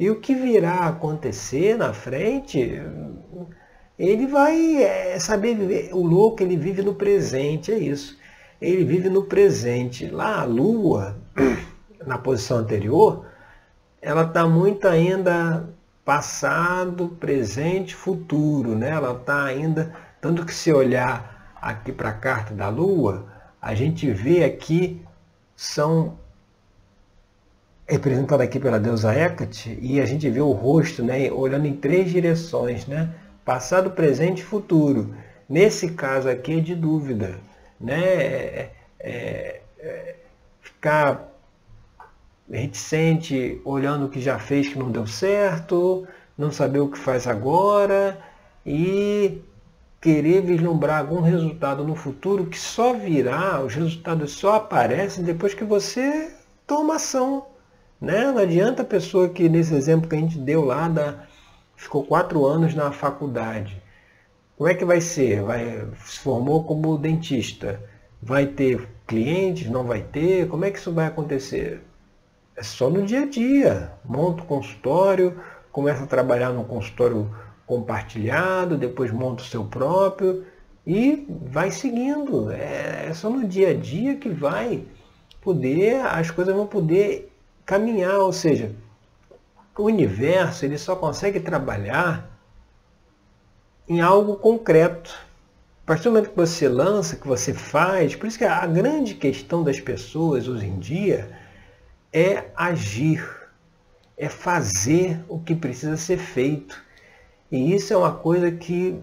E 0.00 0.10
o 0.10 0.18
que 0.18 0.34
virá 0.34 0.88
acontecer 0.88 1.76
na 1.76 1.92
frente, 1.92 2.82
ele 4.00 4.26
vai 4.26 4.82
é, 4.82 5.18
saber 5.18 5.54
viver. 5.54 5.90
O 5.92 6.02
louco, 6.02 6.42
ele 6.42 6.56
vive 6.56 6.80
no 6.80 6.94
presente, 6.94 7.70
é 7.70 7.78
isso. 7.78 8.18
Ele 8.58 8.82
vive 8.82 9.10
no 9.10 9.24
presente. 9.24 10.06
Lá 10.06 10.40
a 10.40 10.44
Lua, 10.44 11.18
na 12.06 12.16
posição 12.16 12.56
anterior, 12.56 13.26
ela 14.00 14.22
está 14.22 14.48
muito 14.48 14.88
ainda 14.88 15.68
passado, 16.02 17.10
presente, 17.20 17.94
futuro. 17.94 18.74
Né? 18.74 18.88
Ela 18.88 19.12
está 19.12 19.44
ainda, 19.44 19.94
tanto 20.18 20.46
que 20.46 20.54
se 20.54 20.72
olhar 20.72 21.54
aqui 21.60 21.92
para 21.92 22.08
a 22.08 22.14
carta 22.14 22.54
da 22.54 22.70
Lua, 22.70 23.26
a 23.60 23.74
gente 23.74 24.10
vê 24.10 24.44
aqui, 24.44 25.04
são 25.54 26.18
representado 27.86 28.42
aqui 28.42 28.58
pela 28.58 28.80
deusa 28.80 29.14
Hecate, 29.14 29.78
e 29.82 30.00
a 30.00 30.06
gente 30.06 30.30
vê 30.30 30.40
o 30.40 30.52
rosto 30.52 31.02
né, 31.02 31.30
olhando 31.30 31.66
em 31.66 31.76
três 31.76 32.10
direções. 32.10 32.86
Né? 32.86 33.12
Passado, 33.50 33.90
presente 33.90 34.42
e 34.42 34.44
futuro. 34.44 35.12
Nesse 35.48 35.90
caso 35.90 36.28
aqui 36.28 36.58
é 36.58 36.60
de 36.60 36.72
dúvida. 36.72 37.40
Né? 37.80 38.00
É, 38.00 38.70
é, 39.00 39.60
é, 39.80 40.14
ficar 40.60 41.28
reticente 42.48 43.60
olhando 43.64 44.06
o 44.06 44.08
que 44.08 44.20
já 44.20 44.38
fez 44.38 44.68
que 44.68 44.78
não 44.78 44.88
deu 44.88 45.04
certo, 45.04 46.06
não 46.38 46.52
saber 46.52 46.78
o 46.78 46.86
que 46.86 46.96
faz 46.96 47.26
agora 47.26 48.20
e 48.64 49.42
querer 50.00 50.42
vislumbrar 50.42 51.00
algum 51.00 51.20
resultado 51.20 51.82
no 51.82 51.96
futuro 51.96 52.46
que 52.46 52.56
só 52.56 52.92
virá, 52.92 53.60
os 53.64 53.74
resultados 53.74 54.30
só 54.30 54.54
aparecem 54.54 55.24
depois 55.24 55.54
que 55.54 55.64
você 55.64 56.32
toma 56.68 56.94
ação. 56.94 57.46
Né? 58.00 58.26
Não 58.26 58.38
adianta 58.38 58.82
a 58.82 58.86
pessoa 58.86 59.28
que, 59.28 59.48
nesse 59.48 59.74
exemplo 59.74 60.08
que 60.08 60.14
a 60.14 60.20
gente 60.20 60.38
deu 60.38 60.64
lá, 60.64 60.88
da, 60.88 61.24
ficou 61.80 62.04
quatro 62.04 62.44
anos 62.44 62.74
na 62.74 62.92
faculdade. 62.92 63.82
Como 64.56 64.68
é 64.68 64.74
que 64.74 64.84
vai 64.84 65.00
ser? 65.00 65.42
Vai, 65.42 65.88
se 66.04 66.18
formou 66.18 66.62
como 66.64 66.98
dentista. 66.98 67.80
Vai 68.22 68.46
ter 68.46 68.86
clientes? 69.06 69.70
Não 69.70 69.84
vai 69.84 70.02
ter? 70.02 70.46
Como 70.46 70.64
é 70.66 70.70
que 70.70 70.78
isso 70.78 70.92
vai 70.92 71.06
acontecer? 71.06 71.80
É 72.54 72.62
só 72.62 72.90
no 72.90 73.02
dia 73.02 73.22
a 73.22 73.26
dia. 73.26 73.92
Monta 74.04 74.42
o 74.42 74.46
consultório, 74.46 75.40
começa 75.72 76.04
a 76.04 76.06
trabalhar 76.06 76.50
no 76.50 76.64
consultório 76.64 77.34
compartilhado, 77.66 78.76
depois 78.76 79.10
monta 79.10 79.42
o 79.42 79.46
seu 79.46 79.64
próprio 79.64 80.44
e 80.86 81.26
vai 81.46 81.70
seguindo. 81.70 82.50
É, 82.52 83.06
é 83.08 83.14
só 83.14 83.30
no 83.30 83.48
dia 83.48 83.70
a 83.70 83.74
dia 83.74 84.16
que 84.16 84.28
vai 84.28 84.84
poder, 85.40 86.04
as 86.04 86.30
coisas 86.30 86.54
vão 86.54 86.66
poder 86.66 87.32
caminhar, 87.64 88.18
ou 88.18 88.34
seja, 88.34 88.74
o 89.76 89.84
universo 89.84 90.64
ele 90.64 90.78
só 90.78 90.96
consegue 90.96 91.40
trabalhar 91.40 92.30
em 93.88 94.00
algo 94.00 94.36
concreto. 94.36 95.12
A 95.82 95.86
partir 95.86 96.04
do 96.04 96.12
momento 96.12 96.30
que 96.30 96.36
você 96.36 96.68
lança, 96.68 97.16
que 97.16 97.26
você 97.26 97.52
faz, 97.52 98.14
por 98.14 98.26
isso 98.26 98.38
que 98.38 98.44
a 98.44 98.66
grande 98.66 99.14
questão 99.14 99.64
das 99.64 99.80
pessoas 99.80 100.46
hoje 100.46 100.66
em 100.66 100.78
dia 100.78 101.30
é 102.12 102.44
agir, 102.54 103.24
é 104.16 104.28
fazer 104.28 105.24
o 105.28 105.40
que 105.40 105.54
precisa 105.54 105.96
ser 105.96 106.18
feito. 106.18 106.80
E 107.50 107.74
isso 107.74 107.92
é 107.92 107.96
uma 107.96 108.14
coisa 108.14 108.52
que 108.52 109.02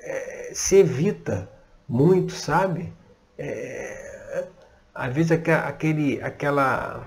é, 0.00 0.50
se 0.52 0.76
evita 0.76 1.48
muito, 1.88 2.32
sabe? 2.32 2.92
É, 3.38 4.44
às 4.94 5.14
vezes 5.14 5.32
aquele, 5.32 6.20
aquela, 6.22 7.06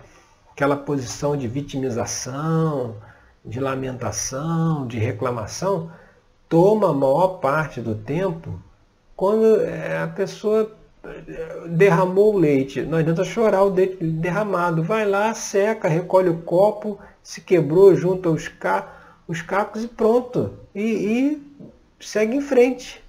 aquela 0.59 0.75
posição 0.75 1.37
de 1.37 1.47
vitimização, 1.47 2.97
de 3.45 3.61
lamentação, 3.61 4.85
de 4.85 4.99
reclamação, 4.99 5.89
toma 6.49 6.89
a 6.89 6.93
maior 6.93 7.39
parte 7.39 7.79
do 7.79 7.95
tempo 7.95 8.59
quando 9.15 9.61
é, 9.61 10.01
a 10.03 10.07
pessoa 10.07 10.69
é, 11.01 11.65
derramou 11.69 12.35
o 12.35 12.37
leite. 12.37 12.81
Não 12.81 12.97
adianta 12.97 13.23
chorar 13.23 13.63
o 13.63 13.69
leite 13.69 14.03
derramado. 14.03 14.83
Vai 14.83 15.05
lá, 15.05 15.33
seca, 15.33 15.87
recolhe 15.87 16.27
o 16.27 16.41
copo, 16.41 16.99
se 17.23 17.39
quebrou, 17.39 17.95
junta 17.95 18.29
os, 18.29 18.49
ca 18.49 18.85
os 19.29 19.41
cacos 19.41 19.85
e 19.85 19.87
pronto. 19.87 20.55
E, 20.75 20.81
e 20.81 21.41
segue 22.01 22.35
em 22.35 22.41
frente. 22.41 23.01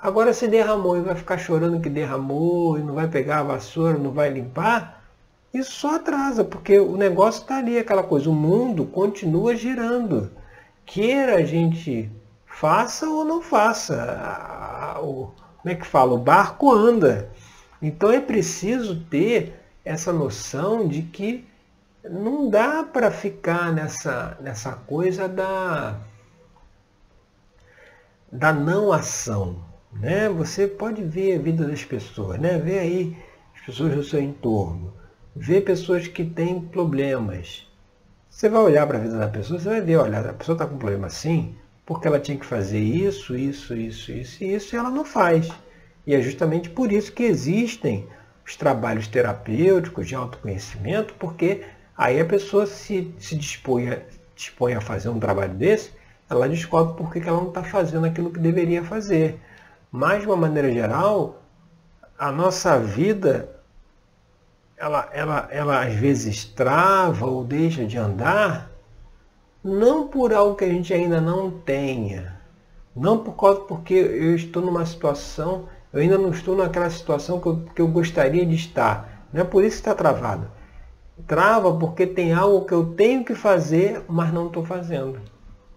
Agora 0.00 0.32
se 0.32 0.46
derramou 0.46 0.96
e 0.96 1.00
vai 1.00 1.16
ficar 1.16 1.38
chorando 1.38 1.80
que 1.80 1.90
derramou 1.90 2.78
e 2.78 2.82
não 2.82 2.94
vai 2.94 3.08
pegar 3.08 3.40
a 3.40 3.42
vassoura, 3.42 3.98
não 3.98 4.12
vai 4.12 4.30
limpar, 4.30 4.98
isso 5.52 5.72
só 5.72 5.96
atrasa, 5.96 6.44
porque 6.44 6.78
o 6.78 6.96
negócio 6.96 7.42
está 7.42 7.56
ali, 7.58 7.78
aquela 7.78 8.02
coisa, 8.02 8.28
o 8.28 8.34
mundo 8.34 8.84
continua 8.84 9.56
girando. 9.56 10.30
Queira 10.84 11.36
a 11.36 11.42
gente 11.42 12.10
faça 12.46 13.08
ou 13.08 13.24
não 13.24 13.40
faça. 13.40 14.98
O, 15.02 15.30
como 15.62 15.72
é 15.72 15.74
que 15.74 15.86
fala? 15.86 16.14
O 16.14 16.18
barco 16.18 16.72
anda. 16.72 17.30
Então 17.80 18.10
é 18.10 18.20
preciso 18.20 19.04
ter 19.04 19.54
essa 19.84 20.12
noção 20.12 20.86
de 20.86 21.02
que 21.02 21.46
não 22.04 22.48
dá 22.48 22.82
para 22.82 23.10
ficar 23.10 23.72
nessa, 23.72 24.36
nessa 24.40 24.72
coisa 24.72 25.28
da, 25.28 25.98
da 28.30 28.52
não 28.52 28.92
ação. 28.92 29.64
Né? 29.92 30.28
Você 30.28 30.66
pode 30.66 31.02
ver 31.02 31.38
a 31.38 31.42
vida 31.42 31.66
das 31.66 31.84
pessoas, 31.84 32.38
né? 32.38 32.58
Vê 32.58 32.78
aí 32.78 33.16
as 33.54 33.66
pessoas 33.66 33.94
do 33.94 34.04
seu 34.04 34.20
entorno, 34.20 34.92
vê 35.38 35.60
pessoas 35.60 36.08
que 36.08 36.24
têm 36.24 36.60
problemas. 36.60 37.64
Você 38.28 38.48
vai 38.48 38.60
olhar 38.60 38.86
para 38.86 38.98
a 38.98 39.00
vida 39.00 39.16
da 39.16 39.28
pessoa, 39.28 39.58
você 39.58 39.68
vai 39.68 39.80
ver, 39.80 39.96
olha, 39.96 40.18
a 40.18 40.34
pessoa 40.34 40.54
está 40.54 40.66
com 40.66 40.76
problema 40.76 41.06
assim, 41.06 41.54
porque 41.86 42.08
ela 42.08 42.18
tinha 42.18 42.36
que 42.36 42.44
fazer 42.44 42.80
isso, 42.80 43.36
isso, 43.36 43.74
isso, 43.74 44.10
isso 44.10 44.44
e 44.44 44.54
isso, 44.54 44.74
e 44.74 44.78
ela 44.78 44.90
não 44.90 45.04
faz. 45.04 45.48
E 46.04 46.14
é 46.14 46.20
justamente 46.20 46.68
por 46.68 46.90
isso 46.90 47.12
que 47.12 47.22
existem 47.22 48.06
os 48.44 48.56
trabalhos 48.56 49.06
terapêuticos 49.06 50.08
de 50.08 50.14
autoconhecimento, 50.16 51.14
porque 51.14 51.64
aí 51.96 52.20
a 52.20 52.24
pessoa 52.24 52.66
se, 52.66 53.14
se 53.18 53.36
dispõe, 53.36 53.90
a, 53.90 54.00
dispõe 54.34 54.74
a 54.74 54.80
fazer 54.80 55.08
um 55.08 55.20
trabalho 55.20 55.54
desse, 55.54 55.92
ela 56.28 56.48
descobre 56.48 56.96
por 56.96 57.12
que 57.12 57.20
ela 57.20 57.40
não 57.40 57.48
está 57.48 57.62
fazendo 57.62 58.06
aquilo 58.06 58.32
que 58.32 58.40
deveria 58.40 58.82
fazer. 58.82 59.40
Mas, 59.90 60.22
de 60.22 60.26
uma 60.26 60.36
maneira 60.36 60.70
geral, 60.72 61.42
a 62.18 62.32
nossa 62.32 62.78
vida, 62.78 63.57
ela, 64.78 65.08
ela, 65.12 65.48
ela 65.50 65.84
às 65.84 65.94
vezes 65.94 66.44
trava 66.44 67.26
ou 67.26 67.44
deixa 67.44 67.84
de 67.84 67.98
andar, 67.98 68.70
não 69.62 70.06
por 70.06 70.32
algo 70.32 70.54
que 70.54 70.64
a 70.64 70.68
gente 70.68 70.94
ainda 70.94 71.20
não 71.20 71.50
tenha, 71.50 72.36
não 72.94 73.18
por 73.18 73.32
causa 73.32 73.60
porque 73.60 73.94
eu 73.94 74.34
estou 74.36 74.62
numa 74.62 74.86
situação, 74.86 75.68
eu 75.92 76.00
ainda 76.00 76.16
não 76.16 76.30
estou 76.30 76.56
naquela 76.56 76.88
situação 76.90 77.40
que 77.40 77.46
eu, 77.46 77.64
que 77.74 77.82
eu 77.82 77.88
gostaria 77.88 78.46
de 78.46 78.54
estar. 78.54 79.26
Não 79.32 79.40
é 79.40 79.44
por 79.44 79.64
isso 79.64 79.76
que 79.76 79.88
está 79.88 79.94
travado. 79.94 80.50
Trava 81.26 81.74
porque 81.74 82.06
tem 82.06 82.32
algo 82.32 82.64
que 82.64 82.72
eu 82.72 82.94
tenho 82.94 83.24
que 83.24 83.34
fazer, 83.34 84.02
mas 84.08 84.32
não 84.32 84.46
estou 84.46 84.64
fazendo. 84.64 85.20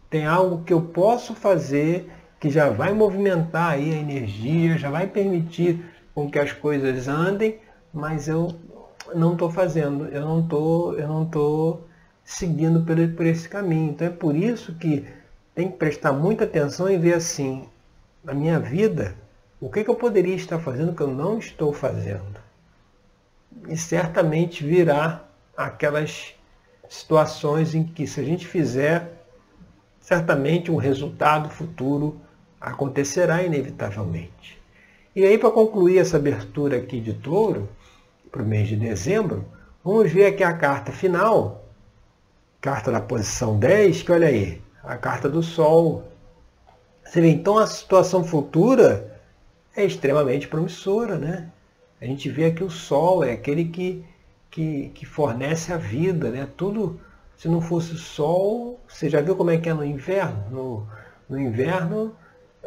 Tem 0.09 0.25
algo 0.25 0.63
que 0.63 0.73
eu 0.73 0.81
posso 0.81 1.33
fazer 1.33 2.11
que 2.39 2.49
já 2.49 2.69
vai 2.69 2.93
movimentar 2.93 3.71
aí 3.71 3.93
a 3.93 3.97
energia, 3.97 4.77
já 4.77 4.91
vai 4.91 5.07
permitir 5.07 5.83
com 6.13 6.29
que 6.29 6.37
as 6.37 6.51
coisas 6.51 7.07
andem, 7.07 7.59
mas 7.93 8.27
eu 8.27 8.55
não 9.15 9.33
estou 9.33 9.49
fazendo, 9.49 10.05
eu 10.05 10.21
não 10.21 10.41
estou, 10.41 10.97
eu 10.97 11.07
não 11.07 11.23
estou 11.23 11.87
seguindo 12.23 12.81
por, 12.81 12.95
por 13.15 13.25
esse 13.25 13.47
caminho. 13.47 13.91
Então 13.91 14.07
é 14.07 14.11
por 14.11 14.35
isso 14.35 14.73
que 14.75 15.05
tem 15.53 15.69
que 15.69 15.77
prestar 15.77 16.13
muita 16.13 16.45
atenção 16.45 16.89
e 16.89 16.97
ver 16.97 17.13
assim, 17.13 17.67
na 18.23 18.33
minha 18.33 18.59
vida, 18.59 19.15
o 19.59 19.69
que, 19.69 19.83
que 19.83 19.89
eu 19.89 19.95
poderia 19.95 20.35
estar 20.35 20.59
fazendo 20.59 20.95
que 20.95 21.01
eu 21.01 21.07
não 21.07 21.37
estou 21.37 21.73
fazendo? 21.73 22.39
E 23.67 23.77
certamente 23.77 24.63
virá 24.65 25.23
aquelas 25.55 26.33
situações 26.89 27.75
em 27.75 27.83
que 27.83 28.07
se 28.07 28.19
a 28.19 28.23
gente 28.23 28.47
fizer, 28.47 29.23
certamente 29.99 30.71
um 30.71 30.77
resultado 30.77 31.49
futuro 31.49 32.19
acontecerá 32.59 33.43
inevitavelmente. 33.43 34.59
E 35.15 35.25
aí, 35.25 35.37
para 35.37 35.51
concluir 35.51 35.97
essa 35.97 36.17
abertura 36.17 36.77
aqui 36.77 36.99
de 37.01 37.13
touro, 37.13 37.67
para 38.31 38.41
o 38.41 38.45
mês 38.45 38.67
de 38.67 38.75
dezembro, 38.75 39.45
vamos 39.83 40.11
ver 40.11 40.27
aqui 40.27 40.43
a 40.43 40.53
carta 40.53 40.91
final, 40.91 41.65
carta 42.59 42.91
da 42.91 43.01
posição 43.01 43.59
10, 43.59 44.03
que 44.03 44.11
olha 44.11 44.27
aí, 44.27 44.61
a 44.83 44.95
carta 44.97 45.29
do 45.29 45.43
Sol. 45.43 46.03
Você 47.03 47.21
vê, 47.21 47.29
então 47.29 47.57
a 47.57 47.67
situação 47.67 48.23
futura 48.23 49.19
é 49.75 49.83
extremamente 49.83 50.47
promissora, 50.47 51.17
né? 51.17 51.49
A 51.99 52.05
gente 52.05 52.29
vê 52.29 52.45
aqui 52.45 52.63
o 52.63 52.69
Sol, 52.69 53.23
é 53.23 53.33
aquele 53.33 53.65
que, 53.65 54.03
que, 54.49 54.89
que 54.89 55.05
fornece 55.05 55.73
a 55.73 55.77
vida, 55.77 56.29
né? 56.29 56.47
Tudo, 56.55 56.99
se 57.35 57.47
não 57.47 57.61
fosse 57.61 57.93
o 57.93 57.97
Sol, 57.97 58.79
você 58.87 59.09
já 59.09 59.21
viu 59.21 59.35
como 59.35 59.51
é 59.51 59.57
que 59.57 59.69
é 59.69 59.73
no 59.73 59.83
inverno? 59.83 60.45
No, 60.49 60.87
no 61.29 61.39
inverno 61.39 62.15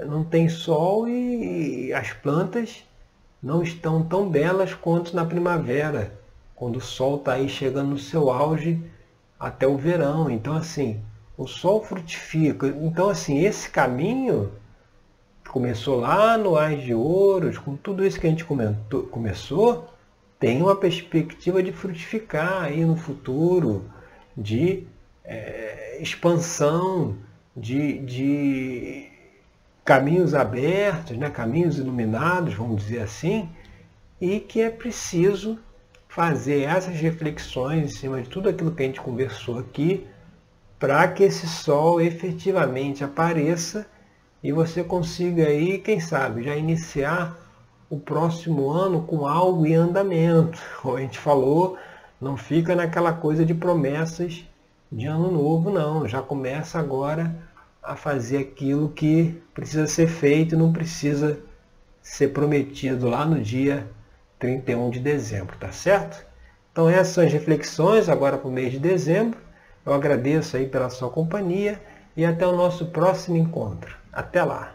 não 0.07 0.25
tem 0.25 0.49
sol 0.49 1.09
e 1.09 1.93
as 1.93 2.13
plantas 2.13 2.85
não 3.45 3.63
estão 3.63 4.03
tão 4.03 4.31
belas 4.31 4.73
quanto 4.73 5.15
na 5.15 5.23
primavera, 5.23 6.19
quando 6.57 6.77
o 6.77 6.81
sol 6.81 7.17
está 7.17 7.35
aí 7.35 7.47
chegando 7.47 7.91
no 7.91 7.99
seu 7.99 8.31
auge 8.31 8.83
até 9.39 9.67
o 9.67 9.77
verão. 9.77 10.31
Então, 10.31 10.55
assim, 10.55 11.03
o 11.37 11.47
sol 11.47 11.85
frutifica. 11.85 12.67
Então, 12.67 13.11
assim, 13.11 13.45
esse 13.45 13.69
caminho 13.69 14.51
começou 15.47 16.01
lá 16.01 16.39
no 16.39 16.57
Ais 16.57 16.83
de 16.83 16.95
Ouros, 16.95 17.59
com 17.59 17.77
tudo 17.77 18.05
isso 18.07 18.19
que 18.19 18.27
a 18.27 18.31
gente 18.31 18.47
comentou, 18.47 19.03
começou, 19.03 19.91
tem 20.41 20.63
uma 20.63 20.75
perspectiva 20.75 21.63
de 21.63 21.71
frutificar 21.71 22.63
aí 22.63 22.83
no 22.83 22.97
futuro, 22.97 23.85
de 24.35 24.87
é, 25.23 25.99
expansão, 26.01 27.19
de, 27.55 27.99
de 27.99 29.14
caminhos 29.85 30.35
abertos, 30.35 31.17
né, 31.17 31.29
caminhos 31.29 31.79
iluminados, 31.79 32.55
vamos 32.55 32.83
dizer 32.83 33.01
assim, 33.01 33.49
e 34.21 34.41
que 34.41 34.63
é 34.63 34.71
preciso 34.71 35.59
fazer 36.09 36.63
essas 36.63 36.95
reflexões 36.95 37.85
em 37.85 37.89
cima 37.89 38.23
de 38.23 38.29
tudo 38.29 38.49
aquilo 38.49 38.71
que 38.71 38.83
a 38.83 38.87
gente 38.87 39.01
conversou 39.01 39.59
aqui, 39.59 40.07
para 40.79 41.07
que 41.09 41.25
esse 41.25 41.47
sol 41.47 42.01
efetivamente 42.01 43.05
apareça 43.05 43.87
e 44.43 44.53
você 44.53 44.85
consiga 44.85 45.47
aí, 45.47 45.79
quem 45.79 46.01
sabe, 46.01 46.45
já 46.45 46.57
iniciar 46.57 47.37
o 47.91 47.99
próximo 47.99 48.71
ano 48.71 49.03
com 49.03 49.27
algo 49.27 49.67
em 49.67 49.75
andamento. 49.75 50.59
Como 50.81 50.97
a 50.97 51.01
gente 51.01 51.19
falou, 51.19 51.77
não 52.21 52.37
fica 52.37 52.75
naquela 52.75 53.13
coisa 53.13 53.45
de 53.45 53.55
promessas 53.55 54.45
de 54.91 55.07
ano 55.07 55.31
novo, 55.31 55.71
não. 55.71 56.07
Já 56.07 56.23
começa 56.23 56.79
agora 56.79 57.35
a 57.85 57.95
fazer 57.95 58.39
aquilo 58.39 58.89
que 58.89 59.41
precisa 59.53 59.87
ser 59.87 60.07
feito 60.07 60.57
não 60.57 60.73
precisa 60.73 61.39
ser 62.03 62.29
prometido 62.29 63.09
lá 63.09 63.25
no 63.25 63.41
dia 63.41 63.87
31 64.39 64.91
de 64.91 65.01
dezembro, 65.01 65.57
tá 65.59 65.71
certo? 65.71 66.25
Então 66.73 66.89
essas 66.89 67.09
são 67.09 67.25
as 67.25 67.33
reflexões 67.33 68.09
agora 68.09 68.37
para 68.37 68.49
o 68.49 68.53
mês 68.53 68.73
de 68.73 68.79
dezembro. 68.79 69.39
Eu 69.87 69.93
agradeço 69.93 70.57
aí 70.57 70.67
pela 70.67 70.91
sua 70.91 71.11
companhia 71.11 71.81
e 72.17 72.25
até 72.25 72.47
o 72.47 72.57
nosso 72.57 72.87
próximo 72.87 73.37
encontro. 73.37 73.97
Até 74.13 74.43
lá! 74.43 74.75